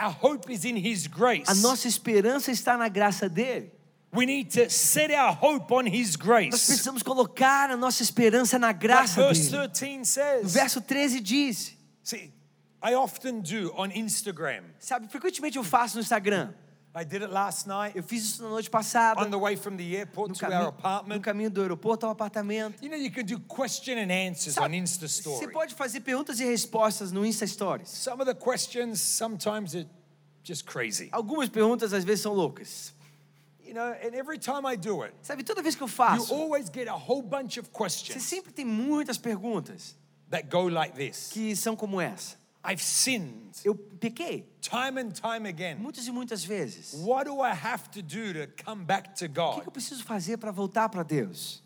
Our 0.00 0.12
hope 0.22 0.50
is 0.52 0.64
in 0.64 0.76
His 0.76 1.06
grace. 1.06 1.44
A 1.48 1.54
nossa 1.54 1.86
esperança 1.88 2.50
está 2.50 2.76
na 2.76 2.88
graça 2.88 3.28
dele. 3.28 3.70
We 4.12 4.26
need 4.26 4.50
to 4.54 4.68
set 4.70 5.12
our 5.12 5.32
hope 5.32 5.72
on 5.72 5.86
His 5.86 6.16
Nós 6.16 6.16
grace. 6.16 6.50
precisamos 6.66 7.02
colocar 7.02 7.70
a 7.70 7.76
nossa 7.76 8.02
esperança 8.02 8.58
na 8.58 8.68
Like 8.68 8.80
graça 8.80 9.22
verse 9.22 9.50
dele. 9.50 9.68
13 9.68 10.00
O 10.00 10.04
says. 10.04 10.52
verso 10.52 10.80
13 10.80 11.20
diz: 11.20 11.76
See, 12.02 12.32
I 12.82 12.94
often 12.94 13.40
do 13.40 13.72
on 13.76 13.90
Instagram. 13.94 14.64
Sabe, 14.78 15.06
frequentemente 15.08 15.58
eu 15.58 15.62
faço 15.64 15.96
no 15.96 16.00
Instagram. 16.00 16.52
I 16.92 17.04
did 17.04 17.22
it 17.22 17.32
last 17.32 17.68
night 17.68 17.96
Eu 17.96 18.02
fiz 18.02 18.24
isso 18.24 18.42
na 18.42 18.48
noite 18.48 18.68
passada, 18.68 19.20
on 19.20 19.30
the 19.30 19.38
way 19.38 19.56
from 19.56 19.76
the 19.76 19.94
airport 19.96 20.30
no 20.30 20.34
to 20.34 20.44
our 20.44 20.50
caminho, 20.50 20.62
no 20.62 20.68
apartment. 20.68 21.20
caminho 21.22 21.50
do 21.50 21.62
aeroporto 21.62 22.04
ao 22.04 22.12
apartamento. 22.12 22.82
You 22.82 22.90
know, 22.90 22.98
you 22.98 23.12
can 23.12 23.24
do 23.24 23.38
question 23.40 23.96
and 23.98 24.10
answers 24.10 24.54
Sabe, 24.54 24.66
on 24.66 24.82
Insta 24.82 25.06
Você 25.06 25.20
Story. 25.20 25.52
pode 25.52 25.74
fazer 25.74 26.00
perguntas 26.00 26.40
e 26.40 26.44
respostas 26.44 27.12
no 27.12 27.24
Insta 27.24 27.46
Stories. 27.46 27.88
Some 27.88 28.20
of 28.20 28.26
the 28.26 28.34
questions 28.34 29.00
sometimes 29.00 29.74
are 29.76 29.86
just 30.42 30.64
crazy. 30.66 31.08
Algumas 31.12 31.48
perguntas 31.48 31.92
às 31.92 32.02
vezes 32.02 32.22
são 32.22 32.32
loucas. 32.34 32.92
You 33.64 33.74
know, 33.74 33.92
and 34.02 34.16
every 34.16 34.36
time 34.36 34.66
I 34.66 34.76
do 34.76 35.04
it, 35.04 35.14
Sabe, 35.22 35.44
toda 35.44 35.62
vez 35.62 35.76
que 35.76 35.82
eu 35.82 35.86
you 35.86 35.94
faço, 35.94 36.34
always 36.34 36.68
get 36.68 36.88
a 36.88 36.96
whole 36.96 37.22
bunch 37.22 37.56
of 37.60 37.68
você 37.68 37.78
questions 37.78 38.22
sempre 38.24 38.52
tem 38.52 38.64
muitas 38.64 39.16
perguntas 39.16 39.94
that 40.28 40.48
go 40.50 40.66
like 40.68 40.96
this. 40.96 41.28
que 41.32 41.54
são 41.54 41.76
como 41.76 42.00
essa. 42.00 42.36
I've 42.64 42.82
sinned 42.82 43.56
Eu 43.64 43.74
pequei 43.74 44.46
time 44.60 45.00
and 45.00 45.10
time 45.12 45.48
again. 45.48 45.76
muitas 45.78 46.06
e 46.06 46.10
muitas 46.12 46.44
vezes. 46.44 46.92
O 46.94 47.06
What 47.08 47.24
do 47.30 47.40
I 47.42 47.52
have 47.52 47.88
to 47.90 48.02
do 48.02 48.34
to 48.34 48.64
come 48.64 48.84
back 48.84 49.14
to 49.14 49.26
que, 49.26 49.28
que 49.28 49.34
God? 49.34 49.62
eu 49.66 49.70
preciso 49.72 50.04
fazer 50.04 50.36
para 50.36 50.50
voltar 50.52 50.88
para 50.88 51.02
Deus? 51.02 51.62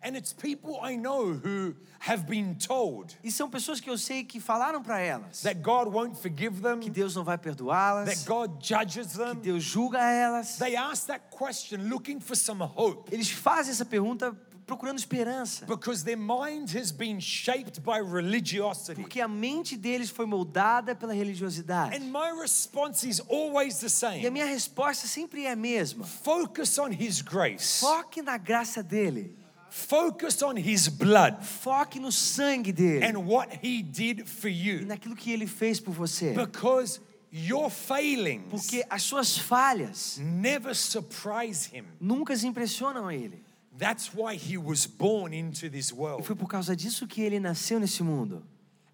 And 0.00 0.16
it's 0.16 0.32
people 0.32 0.78
I 0.80 0.96
know 0.96 1.32
who 1.32 1.74
have 1.98 2.24
been 2.28 2.54
told 2.54 3.16
E 3.24 3.32
são 3.32 3.50
pessoas 3.50 3.80
que 3.80 3.90
eu 3.90 3.98
sei 3.98 4.22
que 4.22 4.38
falaram 4.38 4.80
para 4.80 5.00
elas 5.00 5.42
that 5.42 5.60
God 5.60 5.88
won't 5.92 6.16
forgive 6.16 6.62
them, 6.62 6.78
que 6.78 6.88
Deus 6.88 7.16
não 7.16 7.24
vai 7.24 7.36
that 7.36 7.42
perdoá-las, 7.42 8.24
God 8.24 8.64
judges 8.64 9.08
que 9.12 9.18
them. 9.18 9.34
Deus 9.34 9.64
julga 9.64 9.98
elas. 9.98 10.56
They 10.58 10.76
ask 10.76 11.06
that 11.08 11.24
question 11.36 11.88
looking 11.88 12.20
for 12.20 12.36
some 12.36 12.62
hope 12.62 13.12
Eles 13.12 13.28
fazem 13.28 13.72
essa 13.72 13.84
pergunta 13.84 14.30
procurando 14.68 14.98
esperança, 14.98 15.64
because 15.66 16.04
their 16.04 16.16
mind 16.18 16.70
has 16.76 16.92
been 16.92 17.18
shaped 17.18 17.80
by 17.80 17.98
religiosity. 17.98 19.00
porque 19.00 19.20
a 19.20 19.26
mente 19.26 19.76
deles 19.76 20.10
foi 20.10 20.26
moldada 20.26 20.94
pela 20.94 21.12
religiosidade. 21.14 21.96
And 21.96 22.10
my 22.12 22.38
response 22.40 23.08
is 23.08 23.20
always 23.28 23.78
the 23.78 23.86
E 23.86 23.86
a 23.86 23.90
same 23.90 24.30
minha 24.30 24.44
resposta 24.46 25.06
sempre 25.08 25.46
é 25.46 25.52
a 25.52 25.56
mesma: 25.56 26.04
focus 26.04 26.78
on 26.78 26.90
His 26.92 27.22
grace, 27.22 27.80
foque 27.80 28.20
na 28.22 28.36
graça 28.36 28.82
dele, 28.82 29.34
focus 29.70 30.42
on 30.42 30.56
His 30.58 30.86
blood 30.88 31.42
foque 31.44 31.98
no 31.98 32.12
sangue 32.12 32.72
dele 32.72 33.04
and 33.04 33.18
what 33.26 33.48
He 33.62 33.82
did 33.82 34.26
for 34.28 34.48
e 34.48 34.68
you. 34.80 34.86
naquilo 34.86 35.16
que 35.16 35.32
ele 35.32 35.46
fez 35.46 35.80
por 35.80 35.92
você. 35.94 36.32
Because 36.34 37.00
your 37.32 37.68
failings 37.70 38.44
Porque 38.50 38.84
as 38.88 39.02
suas 39.02 39.36
falhas 39.36 40.18
never 40.18 40.74
surprise 40.74 41.68
Him. 41.74 41.84
nunca 42.00 42.36
se 42.36 42.46
impressionam 42.46 43.06
a 43.06 43.14
ele. 43.14 43.42
That's 43.78 44.12
why 44.14 44.34
He 44.36 44.58
was 44.58 44.86
born 44.86 45.32
into 45.32 45.68
this 45.70 45.90
E 45.90 45.94
world. 45.94 46.24
foi 46.24 46.34
por 46.34 46.48
causa 46.48 46.74
disso 46.74 47.06
que 47.06 47.22
ele 47.22 47.38
nasceu 47.38 47.78
nesse 47.78 48.02
mundo. 48.02 48.42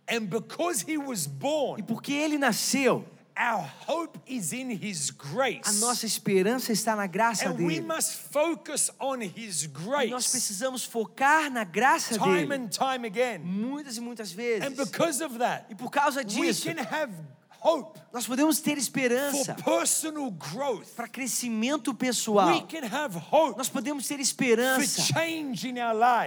And 0.09 0.27
because 0.27 0.85
He 0.87 0.99
was 0.99 1.25
E 1.27 1.29
born, 1.31 1.83
porque 1.85 2.13
ele 2.13 2.37
nasceu, 2.37 3.05
our 3.37 3.67
hope 3.89 4.21
is 4.27 4.53
in 4.53 4.71
His 4.71 5.11
a 5.11 5.15
grace. 5.15 5.81
nossa 5.81 6.05
esperança 6.07 6.71
está 6.73 6.95
na 6.95 7.07
graça 7.07 7.49
And 7.49 7.55
we 7.55 7.77
dele. 7.77 7.81
must 7.81 8.13
focus 8.31 8.91
on 9.01 9.21
His 9.23 9.65
E 9.65 9.69
nós 9.69 9.73
grace 9.73 10.31
precisamos 10.31 10.85
focar 10.85 11.51
na 11.51 11.65
graça 11.65 12.19
time 12.19 12.47
dele 12.47 12.55
and 12.55 12.69
time 12.69 13.07
again. 13.07 13.39
muitas 13.43 13.97
e 13.97 14.01
muitas 14.03 14.33
And 14.33 14.37
vezes. 14.37 14.75
because 14.77 15.25
of 15.25 15.39
that, 15.39 15.65
E 15.71 15.75
por 15.75 15.91
causa 15.91 16.21
we 16.21 16.27
disso, 16.27 16.67
can 16.67 16.79
have 16.79 17.11
hope 17.65 17.99
nós 18.13 18.27
podemos 18.27 18.61
ter 18.61 18.79
esperança 18.79 19.57
para 20.95 21.09
crescimento 21.09 21.91
We 21.91 21.95
pessoal. 21.95 22.49
Nós 23.57 23.69
podemos 23.69 24.07
ter 24.07 24.21
esperança 24.21 25.03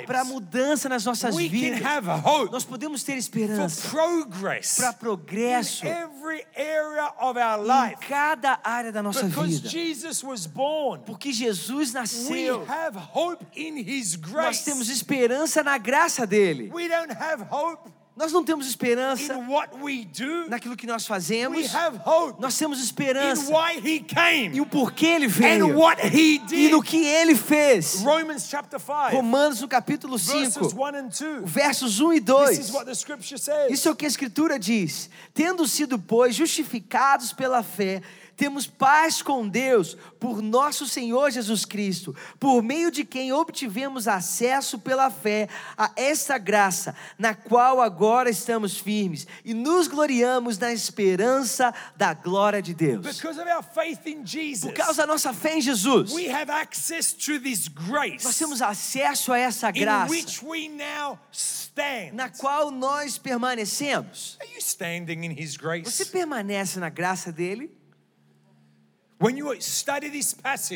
para 0.05 0.23
mudança 0.25 0.89
nas 0.89 1.05
nossas 1.05 1.33
We 1.33 1.47
vidas. 1.47 1.79
Nós 2.51 2.65
podemos 2.65 3.03
ter 3.03 3.17
esperança 3.17 3.89
para 4.75 4.91
progresso 4.93 5.85
em 5.85 5.89
cada 8.09 8.59
área 8.63 8.91
da 8.91 9.01
nossa 9.01 9.25
Because 9.25 9.55
vida. 9.55 9.69
Jesus 9.69 10.23
was 10.23 10.45
born, 10.45 11.03
Porque 11.05 11.31
Jesus 11.31 11.93
we 11.93 11.99
nasceu. 11.99 12.65
have 12.67 12.97
hope 13.13 13.45
in 13.55 13.77
His 13.77 14.17
Nós 14.17 14.31
grace. 14.31 14.65
temos 14.65 14.89
esperança 14.89 15.63
na 15.63 15.77
graça 15.77 16.27
dele. 16.27 16.69
We 16.73 16.89
don't 16.89 17.13
have 17.13 17.45
hope 17.49 17.89
Nós 18.17 18.33
não 18.33 18.43
temos 18.43 18.67
esperança 18.67 19.35
do. 19.35 20.49
naquilo 20.49 20.75
que 20.75 20.87
nós 20.87 21.05
fazemos. 21.05 21.67
Nós 22.39 22.57
temos 22.57 22.81
esperança 22.81 23.51
He 23.83 23.95
e 23.95 23.99
came 23.99 24.59
o 24.59 24.65
porquê 24.65 25.05
ele 25.05 25.27
veio 25.27 25.67
He 26.03 26.35
e 26.35 26.39
did. 26.39 26.71
no 26.71 26.81
que 26.81 26.97
ele 27.05 27.35
fez. 27.35 28.01
Romans 28.01 28.47
chapter 28.49 28.79
5, 28.79 29.15
Romanos 29.15 29.61
no 29.61 29.67
capítulo 29.67 30.17
verses 30.17 30.53
5, 30.55 30.65
1 30.75 30.85
and 30.95 31.09
2. 31.09 31.41
versos 31.51 31.99
1 31.99 32.13
e 32.13 32.19
This 32.21 32.59
is 32.59 32.67
2. 32.69 32.73
what 32.73 32.85
the 32.85 32.95
scripture 32.95 33.37
says. 33.39 33.71
Isso 33.71 33.87
é 33.87 33.91
o 33.91 33.95
que 33.95 34.05
a 34.05 34.07
Escritura 34.07 34.57
diz. 34.57 35.09
Tendo 35.33 35.67
sido, 35.67 35.99
pois, 35.99 36.33
justificados 36.35 37.31
pela 37.33 37.61
fé, 37.61 38.01
temos 38.37 38.67
paz 38.67 39.23
com 39.23 39.47
Deus 39.47 39.97
por 40.19 40.43
nosso 40.43 40.87
Senhor 40.87 41.31
Jesus 41.31 41.65
Cristo, 41.65 42.15
por 42.39 42.61
meio 42.61 42.91
de 42.91 43.03
quem 43.03 43.33
obtivemos 43.33 44.07
acesso 44.07 44.77
pela 44.77 45.09
fé 45.09 45.49
a 45.75 45.91
esta 45.95 46.37
graça, 46.37 46.95
na 47.17 47.33
qual 47.33 47.81
agora 47.81 48.29
estamos 48.29 48.77
firmes 48.77 49.25
e 49.43 49.55
nos 49.55 49.87
gloriamos 49.87 50.59
na 50.59 50.71
esperança 50.71 51.73
da 51.95 52.13
glória 52.13 52.61
de 52.61 52.75
Deus. 52.75 53.01
Por 54.67 54.73
causa 54.73 55.01
da 55.01 55.07
nossa 55.07 55.33
fé 55.33 55.57
em 55.57 55.61
Jesus, 55.61 56.13
nós 58.23 58.37
temos 58.37 58.61
acesso 58.61 59.33
a 59.33 59.39
essa 59.39 59.71
graça, 59.71 60.13
na 62.13 62.29
qual 62.29 62.69
nós 62.69 63.17
permanecemos. 63.17 64.37
Você 65.83 66.05
permanece 66.05 66.79
na 66.79 66.89
graça 66.89 67.31
dele? 67.31 67.75
When 67.77 67.77
you 67.77 67.85
study 67.87 67.95
this 68.67 68.95
passage, 68.97 69.06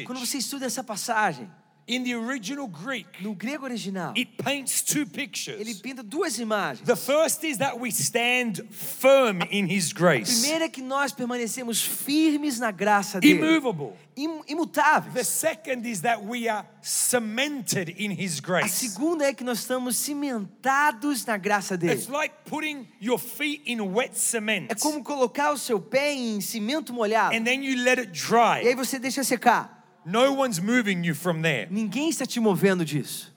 Quando 0.04 0.20
você 0.20 0.38
estuda 0.38 0.66
essa 0.66 0.84
passagem, 0.84 1.50
In 1.88 2.04
the 2.04 2.14
original 2.16 2.68
Greek, 2.68 3.08
No 3.22 3.34
grego 3.34 3.66
original, 3.66 4.14
it 4.16 4.38
paints 4.38 4.82
two 4.82 5.00
ele 5.02 5.06
pictures. 5.10 5.82
pinta 5.82 6.02
duas 6.04 6.38
imagens. 6.40 6.86
The 6.86 6.96
first 6.96 7.44
is 7.44 7.58
that 7.58 7.78
we 7.80 7.90
stand 7.92 8.62
firm 8.72 9.42
in 9.52 9.68
His 9.68 9.92
grace, 9.92 10.40
Primeiro 10.42 10.64
é 10.66 10.70
que 10.70 10.82
nós 10.82 11.12
permanecemos 11.12 11.82
firmes 11.82 12.60
na 12.60 12.72
graça 12.72 13.20
dele, 13.20 13.34
immovable. 13.44 13.94
im- 14.16 14.42
The 14.44 14.52
imutáveis. 14.54 15.28
second 15.28 15.86
is 15.86 16.02
that 16.02 16.24
we 16.24 16.48
are 16.48 16.66
cemented 16.82 17.90
in 17.98 18.12
His 18.12 18.38
A 18.40 18.42
grace. 18.42 18.72
segunda 18.74 19.26
é 19.26 19.34
que 19.34 19.44
nós 19.44 19.60
estamos 19.60 19.98
cimentados 19.98 21.26
na 21.26 21.36
graça 21.36 21.76
dele. 21.76 21.94
It's 21.94 22.08
like 22.08 22.34
putting 22.46 22.88
your 23.02 23.20
feet 23.20 23.64
in 23.66 23.82
wet 23.82 24.18
cement 24.18 24.68
É 24.70 24.76
como 24.76 25.04
colocar 25.04 25.52
o 25.52 25.58
seu 25.58 25.82
pé 25.82 26.14
em 26.14 26.40
cimento 26.42 26.94
molhado 26.94 27.36
and 27.36 27.44
then 27.44 27.64
you 27.64 27.76
let 27.84 27.98
it 28.00 28.12
e 28.12 28.36
aí 28.36 28.64
dry. 28.64 28.76
você 28.76 28.98
deixa 29.00 29.24
secar. 29.24 29.81
No 30.06 30.34
one's 30.34 30.62
moving 30.62 31.04
you 31.04 31.14
from 31.14 31.42
there. 31.42 31.68
Ninguém 31.70 32.10
está 32.10 32.26
te 32.26 32.40
movendo 32.40 32.84
disso. 32.84 33.32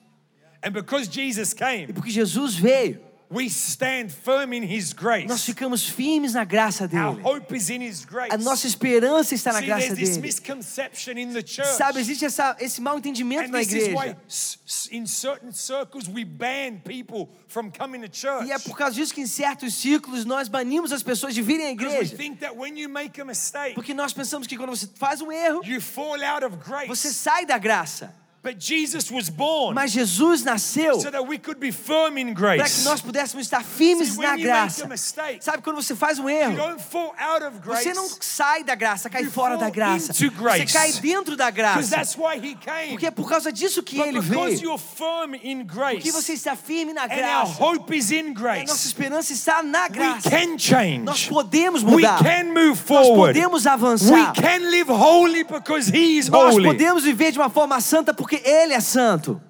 And 0.63 0.73
because 0.73 1.09
Jesus 1.09 1.53
came, 1.53 1.91
E 1.91 1.93
porque 1.93 2.11
Jesus 2.11 2.57
veio, 2.57 2.99
we 3.35 3.51
stand 3.51 4.11
firm 4.13 4.53
in 4.55 4.63
His 4.63 4.93
grace. 4.93 5.27
nós 5.27 5.45
ficamos 5.45 5.89
firmes 5.89 6.35
na 6.35 6.45
graça 6.45 6.85
Our 6.85 6.89
dele. 7.17 7.23
hope 7.23 7.57
is 7.57 7.69
in 7.71 7.83
His 7.83 8.05
grace. 8.05 8.33
A 8.33 8.39
nossa 8.39 8.67
esperança 8.67 9.35
está 9.35 9.53
na 9.53 9.59
See, 9.59 9.67
graça 9.67 9.87
there's 9.87 9.99
this 9.99 10.09
dele. 10.17 10.23
misconception 10.23 11.13
in 11.19 11.33
the 11.33 11.43
church. 11.47 11.77
Sabe, 11.77 11.99
existe 12.01 12.25
essa, 12.25 12.57
esse 12.61 12.81
mal 12.81 12.97
entendimento 12.99 13.47
And 13.49 13.53
na 13.53 13.59
this 13.59 13.73
is 13.73 13.89
why, 13.89 14.09
igreja. 14.11 14.17
s- 14.29 14.59
s- 14.67 14.89
in 14.93 15.07
certain 15.07 15.53
circles, 15.53 16.09
we 16.09 16.25
ban 16.25 16.79
people 16.85 17.29
from 17.49 17.71
coming 17.71 18.01
to 18.01 18.09
church. 18.09 18.47
E 18.47 18.53
é 18.53 18.59
por 18.59 18.77
causa 18.77 18.95
disso 18.95 19.13
que 19.13 19.21
em 19.21 19.27
certos 19.27 19.75
ciclos 19.75 20.25
nós 20.25 20.49
banimos 20.49 20.93
as 20.93 21.03
pessoas 21.03 21.35
de 21.35 21.43
virem 21.43 21.67
à 21.67 21.71
igreja. 21.73 22.17
think 22.17 22.39
that 22.41 22.57
when 22.57 22.79
you 22.79 22.89
make 22.89 23.21
a 23.21 23.25
mistake, 23.25 23.75
Porque 23.75 23.93
nós 23.95 24.13
pensamos 24.13 24.47
que 24.47 24.57
quando 24.57 24.71
você 24.71 24.87
faz 24.97 25.21
um 25.21 25.33
erro, 25.33 25.61
you 25.65 25.81
fall 25.81 26.23
out 26.23 26.45
of 26.45 26.57
você 26.87 27.13
sai 27.13 27.45
da 27.47 27.59
graça. 27.59 28.15
But 28.45 28.59
Jesus 28.59 29.11
was 29.11 29.31
born 29.31 29.75
Mas 29.75 29.91
Jesus 29.91 30.45
nasceu 30.45 31.01
so 31.01 31.11
that 31.11 31.23
we 31.27 31.39
could 31.39 31.59
be 31.59 31.73
firm 31.73 32.19
in 32.19 32.35
para 32.35 32.57
que 32.57 32.59
grace. 32.59 32.85
nós 32.85 33.01
pudéssemos 33.01 33.47
estar 33.47 33.65
firmes 33.65 34.19
na 34.19 34.37
graça. 34.37 34.87
Sabe 35.41 35.63
quando 35.63 35.77
você 35.77 35.95
faz 35.97 36.19
um 36.19 36.29
you 36.29 36.31
erro? 36.31 36.57
don't 36.57 36.83
fall 36.83 37.15
out 37.19 37.43
of 37.43 37.59
grace 37.61 37.85
Você 37.85 37.95
não 37.95 38.07
sai 38.21 38.63
da 38.63 38.75
graça, 38.75 39.09
cai 39.09 39.25
fora 39.25 39.57
da 39.57 39.71
graça. 39.71 40.13
Você 40.13 40.31
cai 40.71 40.93
dentro 40.93 41.37
da 41.37 41.51
because 41.51 41.89
graça. 41.89 41.97
that's 41.97 42.17
why 42.19 42.37
he 42.37 42.55
came. 42.55 42.91
Porque 42.91 43.07
é 43.07 43.11
por 43.11 43.27
causa 43.29 43.51
disso 43.51 43.83
que 43.83 43.99
ele 43.99 44.21
because 44.21 44.57
veio. 44.57 44.63
you're 44.63 44.79
firm 44.79 45.35
in 45.43 45.65
Porque 45.65 46.13
você 46.13 46.35
está 46.35 46.55
firme 46.55 46.93
na 46.93 47.05
and 47.05 47.07
our 47.07 47.17
graça. 47.47 47.63
hope 47.65 47.97
is 47.97 48.11
in 48.11 48.35
A 48.37 48.65
nossa 48.67 48.87
esperança 48.87 49.33
está 49.33 49.63
na 49.63 49.85
we 49.85 49.89
graça. 49.89 50.29
can 50.31 51.03
Nós 51.03 51.27
podemos 51.27 51.83
We 51.83 51.91
mudar. 51.93 52.19
can 52.23 52.45
move 52.53 52.83
Nós 52.91 53.09
podemos 53.09 53.65
We 53.65 53.71
avançar. 53.71 54.33
can 54.35 54.59
live 54.71 54.91
holy 54.93 55.45
because 55.45 55.91
he 55.91 56.19
is 56.19 56.29
Nós 56.29 56.55
holy. 56.55 56.67
podemos 56.67 57.05
viver 57.05 57.33
de 57.33 57.39
uma 57.39 57.49
forma 57.49 57.81
santa 57.81 58.13
porque 58.13 58.34
Ele 58.45 58.75
é 58.75 58.81
santo. 58.81 59.41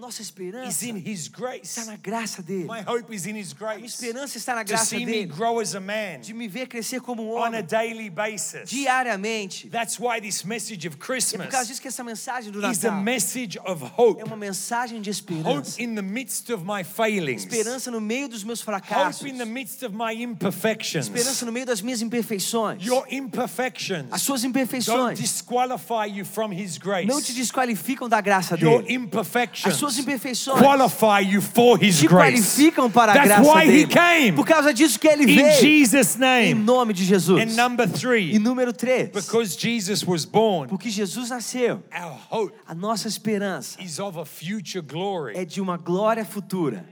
Hope 0.00 0.06
A 0.06 0.06
nossa 0.06 0.22
is 0.22 0.28
esperança 0.28 0.86
in 0.86 0.96
his 0.96 1.26
está 1.26 1.38
grace. 1.38 1.84
na 1.86 1.96
graça 1.96 2.42
dele. 2.42 2.64
My 2.64 2.80
hope 2.86 3.14
is 3.14 3.26
in 3.26 3.36
his 3.38 3.52
Minha 3.52 3.74
grace. 3.74 3.84
esperança 4.02 4.38
está 4.38 4.54
na 4.54 4.64
To 4.64 4.68
graça 4.70 4.86
see 4.86 5.04
me 5.04 5.12
dele. 5.12 5.26
grow 5.26 5.60
as 5.60 5.74
a 5.74 5.80
man 5.80 6.20
De 6.22 6.32
me 6.32 6.48
ver 6.48 6.66
crescer 6.68 7.00
como 7.00 7.22
um 7.22 7.32
on 7.34 7.44
a 7.44 7.48
homem 7.48 7.62
daily 7.64 8.08
basis. 8.08 8.68
diariamente. 8.70 9.68
That's 9.68 9.98
why 10.00 10.20
this 10.20 10.42
message 10.44 10.86
of 10.88 10.96
É 10.96 10.98
por 10.98 11.06
causa 11.06 11.36
Christmas 11.36 11.68
disso 11.68 11.80
que 11.82 11.88
essa 11.88 12.02
mensagem 12.02 12.50
do 12.50 12.58
is 12.60 12.84
a 12.84 12.88
Natal 12.90 13.02
message 13.02 13.58
of 13.64 13.84
é 13.84 13.90
hope. 14.00 14.22
uma 14.24 14.36
mensagem 14.36 15.00
de 15.02 15.10
Hope 15.10 15.34
esperança. 15.34 15.82
in 15.82 15.94
the 15.94 16.02
midst 16.02 16.48
of 16.50 16.64
my 16.64 16.82
failings. 16.82 17.44
Esperança 17.44 17.90
no 17.90 18.00
meio 18.00 18.28
dos 18.28 18.42
meus 18.42 18.60
Hope 18.60 18.66
fracassos. 18.66 19.26
in 19.26 19.36
the 19.36 19.44
midst 19.44 19.82
of 19.82 19.94
my 19.94 20.12
imperfections. 20.22 21.06
Esperança 21.08 21.44
no 21.44 21.52
meio 21.52 21.66
das 21.66 21.82
minhas 21.82 22.00
imperfeições. 22.00 22.82
Your 22.84 23.04
As 23.06 23.12
imperfections 23.12 24.22
suas 24.22 24.40
don't 24.42 24.48
imperfeições 24.48 25.18
disqualify 25.18 26.06
you 26.08 26.24
from 26.24 26.52
his 26.52 26.78
grace. 26.78 27.06
não 27.06 27.20
te 27.20 27.32
desqualificam 27.34 28.08
da 28.08 28.20
graça 28.20 28.56
Your 28.58 28.82
dele. 28.82 28.94
imperfections 28.94 29.66
As 29.74 29.76
suas 29.78 29.89
imperfeições 29.98 30.58
qualify 30.60 31.20
you 31.20 31.40
for 31.42 31.76
his 31.82 31.98
te 31.98 32.06
grace. 32.06 32.32
qualificam 32.32 32.90
para 32.90 33.12
a 33.12 33.14
That's 33.14 33.28
graça 33.28 33.42
why 33.52 33.64
he 33.64 33.86
dele. 33.86 33.86
came. 33.88 34.32
Por 34.32 34.46
causa 34.46 34.72
disso 34.72 34.98
que 34.98 35.08
ele 35.08 35.24
In 35.24 35.36
veio. 35.36 35.60
Jesus' 35.60 36.16
Em 36.16 36.20
name. 36.20 36.54
nome 36.54 36.92
de 36.92 37.04
Jesus. 37.04 37.40
And 37.42 37.56
number 37.56 37.86
E 37.88 37.90
three, 37.92 38.38
número 38.38 38.72
3. 38.72 39.10
because 39.12 39.56
Jesus 39.58 40.04
was 40.06 40.24
born, 40.24 40.68
Porque 40.68 40.90
Jesus 40.90 41.30
nasceu. 41.30 41.82
our 41.92 42.18
hope 42.30 42.54
A 42.66 42.74
nossa 42.74 43.08
esperança 43.08 43.80
is 43.82 43.98
of 43.98 44.18
a 44.18 44.24
future 44.24 44.82
glory. 44.82 45.36
é 45.36 45.44
de 45.44 45.60
uma 45.60 45.76
glória 45.76 46.24
futura. 46.24 46.84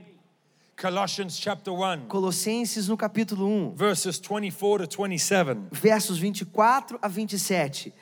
Colossians 0.81 1.37
chapter 1.37 1.73
1, 1.73 2.07
Colossenses 2.07 2.87
no 2.87 2.95
capítulo 2.95 3.45
1, 3.45 3.75
verses 3.75 4.17
24 4.17 4.87
to 4.87 5.03
27. 5.03 5.59
versos 5.73 6.17
24 6.17 6.97
a 7.01 7.07
27. 7.09 7.93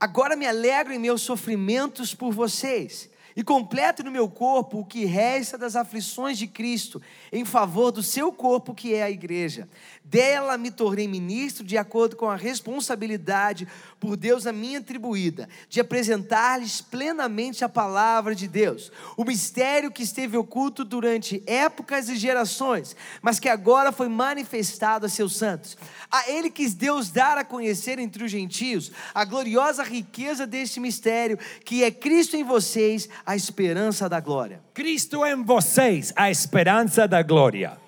Agora 0.00 0.34
me 0.36 0.44
alegro 0.46 0.92
em 0.92 0.98
meus 0.98 1.22
sofrimentos 1.22 2.14
por 2.14 2.32
vocês 2.32 3.08
e 3.38 3.44
completo 3.44 4.02
no 4.02 4.10
meu 4.10 4.28
corpo 4.28 4.80
o 4.80 4.84
que 4.84 5.04
resta 5.04 5.56
das 5.56 5.76
aflições 5.76 6.36
de 6.36 6.48
Cristo 6.48 7.00
em 7.30 7.44
favor 7.44 7.92
do 7.92 8.02
seu 8.02 8.32
corpo 8.32 8.74
que 8.74 8.92
é 8.92 9.04
a 9.04 9.10
igreja. 9.12 9.68
Dela 10.02 10.58
me 10.58 10.72
tornei 10.72 11.06
ministro 11.06 11.64
de 11.64 11.78
acordo 11.78 12.16
com 12.16 12.28
a 12.28 12.34
responsabilidade 12.34 13.68
por 14.00 14.16
Deus 14.16 14.44
a 14.44 14.52
mim 14.52 14.74
atribuída, 14.74 15.48
de 15.68 15.78
apresentar-lhes 15.78 16.80
plenamente 16.80 17.64
a 17.64 17.68
palavra 17.68 18.34
de 18.34 18.48
Deus, 18.48 18.90
o 19.16 19.24
mistério 19.24 19.92
que 19.92 20.02
esteve 20.02 20.36
oculto 20.36 20.84
durante 20.84 21.40
épocas 21.46 22.08
e 22.08 22.16
gerações, 22.16 22.96
mas 23.22 23.38
que 23.38 23.48
agora 23.48 23.92
foi 23.92 24.08
manifestado 24.08 25.06
a 25.06 25.08
seus 25.08 25.36
santos. 25.36 25.76
A 26.10 26.28
ele 26.28 26.50
quis 26.50 26.74
Deus 26.74 27.10
dar 27.10 27.38
a 27.38 27.44
conhecer 27.44 28.00
entre 28.00 28.24
os 28.24 28.30
gentios 28.32 28.90
a 29.14 29.24
gloriosa 29.24 29.84
riqueza 29.84 30.44
deste 30.44 30.80
mistério, 30.80 31.38
que 31.64 31.84
é 31.84 31.90
Cristo 31.90 32.34
em 32.34 32.42
vocês, 32.42 33.08
a 33.28 33.36
esperança 33.36 34.08
da 34.08 34.20
glória. 34.20 34.58
Cristo 34.72 35.22
em 35.26 35.44
vocês, 35.44 36.14
a 36.16 36.30
esperança 36.30 37.06
da 37.06 37.22
glória. 37.22 37.78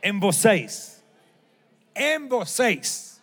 Em 0.00 0.20
vocês. 0.20 1.02
Em 1.96 2.28
vocês. 2.28 3.20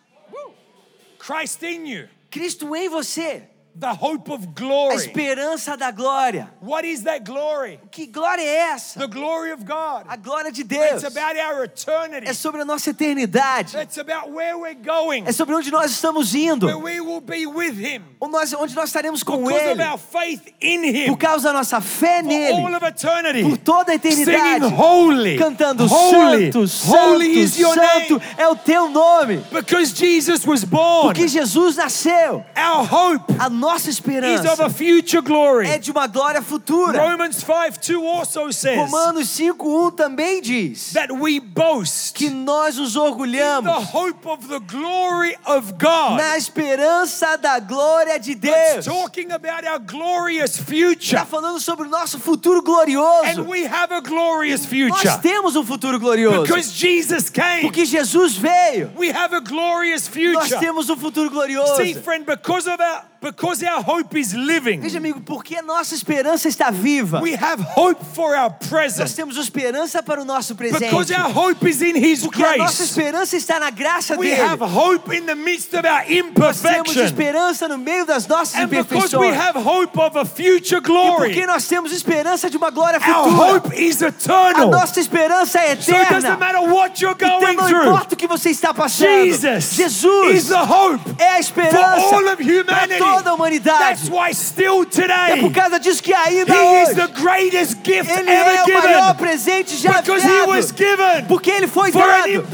Christ 1.18 1.62
in 1.62 1.86
you, 1.86 2.08
Cristo 2.30 2.76
em 2.76 2.90
você, 2.90 3.44
the 3.78 3.92
hope 3.92 4.30
of 4.30 4.44
a 4.44 4.46
glory. 4.54 4.94
esperança 4.96 5.76
da 5.76 5.90
glória. 5.90 6.48
What 6.60 6.86
is 6.86 7.02
that 7.02 7.24
glory? 7.24 7.80
Que 7.90 8.06
glória 8.06 8.40
é 8.42 8.70
essa? 8.72 9.00
The 9.00 9.06
glory 9.08 9.52
of 9.52 9.64
God. 9.64 10.04
A 10.08 10.16
glória 10.16 10.52
de 10.52 10.62
Deus. 10.62 11.02
It's 11.02 11.04
about 11.04 11.36
our 11.38 11.64
eternity. 11.64 12.28
É 12.28 12.32
sobre 12.32 12.62
a 12.62 12.64
nossa 12.64 12.90
eternidade. 12.90 13.76
It's 13.76 13.98
about 13.98 14.30
where 14.30 14.56
we're 14.56 14.74
going, 14.80 15.24
É 15.26 15.32
sobre 15.32 15.54
onde 15.56 15.70
nós 15.72 15.90
estamos 15.90 16.34
indo. 16.34 16.66
where 16.66 16.78
we 16.78 17.00
will 17.00 17.20
be 17.20 17.46
with 17.46 17.74
Him 17.78 18.02
Onde 18.20 18.32
nós, 18.32 18.52
onde 18.54 18.74
nós 18.74 18.86
estaremos 18.90 19.22
com 19.24 19.38
because 19.44 19.60
Ele. 19.62 19.72
of 19.82 19.90
our 19.90 19.98
faith 19.98 20.52
in 20.60 20.84
Him 20.84 21.06
Por 21.08 21.18
causa 21.18 21.48
da 21.48 21.52
nossa 21.54 21.80
fé 21.80 22.22
for 22.22 22.28
nele. 22.28 22.52
all 22.52 22.74
of 22.76 22.84
eternity. 22.86 23.42
Por 23.42 23.56
toda 23.58 23.92
a 23.94 23.98
Singing 23.98 24.22
eternidade. 24.22 24.74
holy, 24.74 25.36
Cantando 25.36 25.86
holy, 25.86 26.52
Santo, 26.52 26.64
holy 26.86 27.40
is 27.40 27.54
Santo, 27.54 27.60
your 27.60 27.74
Santo 27.74 28.18
name. 28.18 28.22
é 28.38 28.48
o 28.48 28.54
teu 28.56 28.88
nome. 28.88 29.38
Because 29.50 29.92
Jesus 29.92 30.46
was 30.46 30.64
born, 30.64 31.08
Porque 31.12 31.26
Jesus 31.28 31.76
nasceu. 31.76 32.44
our 32.56 32.84
hope 32.86 33.24
A 33.38 33.50
nossa 33.64 33.90
is 33.90 33.96
esperança 33.98 34.52
of 34.52 34.62
a 34.62 34.70
future 34.70 35.22
glory. 35.22 35.68
é 35.68 35.78
de 35.78 35.90
uma 35.90 36.06
glória 36.06 36.42
futura. 36.42 37.00
Romans 37.00 37.36
5 37.36 37.78
2 37.80 38.06
also 38.06 38.52
says 38.52 38.76
Romanos 38.78 39.28
5:1 39.28 39.92
também 39.96 40.40
diz 40.40 40.92
that 40.92 41.12
we 41.12 41.40
boast 41.40 42.14
que 42.14 42.28
nós 42.30 42.76
nos 42.76 42.92
the 42.92 42.98
orgulhamos 43.00 43.72
hope 43.92 44.26
of 44.28 44.46
the 44.48 44.60
glory 44.60 45.36
of 45.46 45.72
God. 45.72 46.18
na 46.18 46.36
esperança 46.36 47.36
da 47.36 47.58
glória 47.58 48.18
de 48.18 48.34
Deus. 48.34 48.84
talking 48.84 49.30
about 49.32 49.66
our 49.66 49.78
glorious 49.78 50.56
future. 50.56 51.16
Está 51.16 51.26
falando 51.26 51.60
sobre 51.60 51.86
o 51.86 51.90
nosso 51.90 52.18
futuro 52.18 52.62
glorioso. 52.62 53.40
And 53.40 53.48
we 53.48 53.64
have 53.66 53.92
a 53.92 54.00
glorious 54.00 54.62
Nós 54.62 54.68
future. 54.68 55.18
temos 55.22 55.56
um 55.56 55.64
futuro 55.64 55.98
glorioso. 55.98 56.42
Because 56.42 56.70
Jesus 56.70 57.30
came, 57.30 57.62
Porque 57.62 57.84
Jesus 57.84 58.36
veio. 58.36 58.90
we 58.96 59.10
have 59.10 59.34
a 59.34 59.40
glorious 59.40 60.08
Nós 60.32 60.48
temos 60.60 60.90
um 60.90 60.96
futuro 60.96 61.30
glorioso. 61.30 61.76
See, 61.76 61.94
friend, 61.94 62.24
because 62.24 62.68
of 62.68 62.80
our 62.82 63.13
because 63.24 63.62
our 63.64 63.82
hope 63.82 64.18
is 64.18 64.32
living, 64.34 64.80
Veja, 64.80 64.98
amigo, 64.98 65.20
porque 65.20 65.56
a 65.56 65.62
nossa 65.62 65.94
esperança 65.94 66.48
está 66.48 66.70
viva. 66.70 67.20
we 67.20 67.34
have 67.34 67.60
hope 67.76 68.00
for 68.14 68.36
our 68.36 68.50
Nós 68.60 68.68
present. 68.68 69.14
temos 69.16 69.36
esperança 69.36 70.02
para 70.02 70.20
o 70.20 70.24
nosso 70.24 70.54
presente. 70.54 70.84
Because 70.90 71.12
our 71.12 71.30
hope 71.30 71.68
is 71.68 71.80
in 71.82 71.96
His 71.96 72.22
Porque 72.22 72.42
a 72.42 72.56
nossa 72.56 72.78
grace. 72.78 72.82
esperança 72.84 73.36
está 73.36 73.58
na 73.58 73.70
graça 73.70 74.16
We 74.16 74.30
dele. 74.30 74.40
have 74.42 74.62
hope 74.62 75.16
in 75.16 75.26
the 75.26 75.34
midst 75.34 75.72
of 75.74 75.86
our 75.86 76.04
Nós 76.04 76.60
temos 76.60 76.90
imperfection. 76.90 77.04
esperança 77.04 77.68
no 77.68 77.78
meio 77.78 78.04
das 78.06 78.26
nossas 78.26 78.54
And 78.60 78.66
because 78.68 78.94
imperfeições. 79.14 79.20
we 79.20 79.36
have 79.36 79.56
hope 79.58 79.98
of 79.98 80.18
a 80.18 80.24
future 80.24 80.78
E 80.78 80.80
glory, 80.80 81.28
porque 81.32 81.46
nós 81.46 81.66
temos 81.66 81.92
esperança 81.92 82.50
de 82.50 82.56
uma 82.56 82.70
glória 82.70 82.98
our 82.98 83.24
futura. 83.24 83.52
hope 83.56 83.74
is 83.74 84.02
A 84.02 84.08
eternal. 84.08 84.70
nossa 84.70 85.00
esperança 85.00 85.58
é 85.60 85.76
So 85.76 85.92
it 85.94 86.08
doesn't 86.12 86.26
eterna. 86.26 86.36
matter 86.36 86.60
what 86.62 87.00
you're 87.02 87.14
Então 87.18 87.40
going 87.40 87.56
não 87.56 87.66
through. 87.66 87.86
importa 87.88 88.14
o 88.14 88.16
que 88.16 88.26
você 88.26 88.50
está 88.50 88.74
passando. 88.74 89.08
Jesus 89.08 89.72
Jesus 89.72 90.34
is 90.44 90.48
the 90.48 90.56
hope 90.62 91.00
é 91.18 91.28
a 91.28 91.32
for 91.34 91.40
esperança 91.40 92.14
all 92.14 92.26
of 92.28 92.36
para 92.36 92.44
humanity. 92.44 92.98
Toda 93.16 93.30
a 93.30 93.34
humanidade. 93.34 93.78
That's 93.78 94.08
why 94.08 94.32
still 94.34 94.82
É 94.82 94.86
today 94.86 95.40
por 95.40 95.52
causa 95.52 95.78
disso 95.80 96.02
que 96.02 96.12
ainda 96.14 96.52
He 96.54 96.82
is 96.82 96.88
hoje 96.90 96.94
the 96.94 97.06
greatest 97.20 97.76
gift 97.84 98.10
ele 98.10 98.30
ever 98.30 98.54
é 98.54 98.62
o 98.64 98.82
maior 98.82 99.00
given. 99.02 99.14
presente 99.16 99.76
já 99.76 99.92
Because 100.02 100.26
He 100.26 100.42
was 100.46 100.66
dado. 100.72 100.76
given 100.78 101.24
Porque 101.28 101.50
ele 101.50 101.66
foi 101.66 101.92
for 101.92 102.02
an 102.02 102.22
dado 102.22 102.46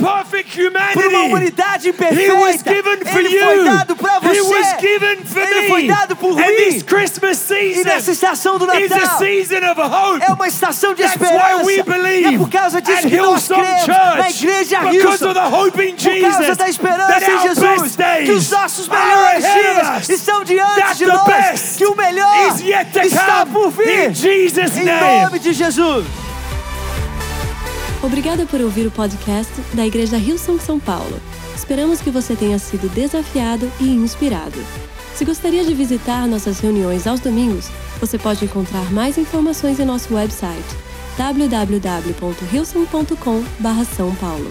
por 0.92 1.06
uma 1.06 1.22
humanidade 1.24 1.88
He 1.88 1.92
was 2.32 2.56
imperfeita. 2.56 2.74
given 2.74 3.04
for 3.12 3.20
Ele 3.20 3.38
foi 3.38 3.56
you. 3.56 3.64
dado 3.64 3.96
para 3.96 4.34
He 4.34 4.40
was 4.40 4.66
você. 4.66 4.76
given 4.80 5.16
for 5.24 5.42
Ele 5.42 5.68
foi 5.68 5.86
dado 5.86 6.16
por 6.16 6.32
And 6.32 6.46
mim. 6.46 6.56
this 6.56 6.82
Christmas 6.82 7.50
E 7.50 7.84
nessa 7.84 8.00
season 8.00 8.12
estação 8.12 8.58
do 8.58 8.64
is 8.76 8.90
a 8.92 8.96
Natal 8.98 9.18
season 9.18 9.56
of 9.70 9.80
hope. 9.80 10.22
é 10.22 10.32
uma 10.32 10.48
estação 10.48 10.94
de 10.94 11.02
That's 11.02 11.14
esperança. 11.20 11.56
why 11.56 11.64
we 11.64 11.78
é 11.78 11.82
believe 11.82 12.38
por 12.38 12.50
causa 12.50 12.80
disso 12.80 13.08
que 13.08 13.16
nós 13.16 13.46
cremos 13.48 13.86
na 13.86 14.30
igreja 14.30 14.80
because 14.80 14.96
Hillsong. 14.96 15.30
of 15.30 15.34
the 15.34 15.56
hope 15.56 15.80
in 15.82 15.94
Por 15.96 16.20
causa 16.20 16.38
Jesus 16.38 16.56
da 16.56 16.68
esperança 16.68 17.30
em 17.30 17.38
Jesus, 17.48 17.96
que 18.24 18.30
os 18.32 18.50
nossos 18.50 18.88
melhores 18.88 19.44
dias 19.44 20.08
estão 20.10 20.44
diante 20.54 20.80
That 20.80 20.98
de 20.98 21.04
the 21.04 21.12
nós, 21.12 21.26
best 21.26 21.78
que 21.78 21.86
o 21.86 21.94
melhor 21.96 22.48
is 22.54 22.60
yet 22.62 22.90
to 22.92 23.00
está 23.00 23.44
come 23.46 23.52
por 23.52 23.70
vir. 23.70 24.10
in 24.10 24.14
Jesus' 24.14 24.76
Em 24.78 24.84
name. 24.84 25.24
nome 25.24 25.38
de 25.38 25.52
Jesus. 25.52 26.06
Obrigada 28.02 28.46
por 28.46 28.60
ouvir 28.60 28.86
o 28.86 28.90
podcast 28.90 29.52
da 29.74 29.86
Igreja 29.86 30.16
Hillsong 30.16 30.58
São 30.62 30.80
Paulo. 30.80 31.20
Esperamos 31.54 32.00
que 32.00 32.10
você 32.10 32.34
tenha 32.34 32.58
sido 32.58 32.88
desafiado 32.94 33.70
e 33.78 33.94
inspirado. 33.94 34.58
Se 35.14 35.24
gostaria 35.24 35.62
de 35.64 35.74
visitar 35.74 36.26
nossas 36.26 36.60
reuniões 36.60 37.06
aos 37.06 37.20
domingos, 37.20 37.66
você 38.00 38.16
pode 38.16 38.42
encontrar 38.44 38.90
mais 38.90 39.18
informações 39.18 39.78
em 39.78 39.84
nosso 39.84 40.14
website 40.14 40.64
www.hillsong.com/são 41.18 44.14
paulo. 44.14 44.50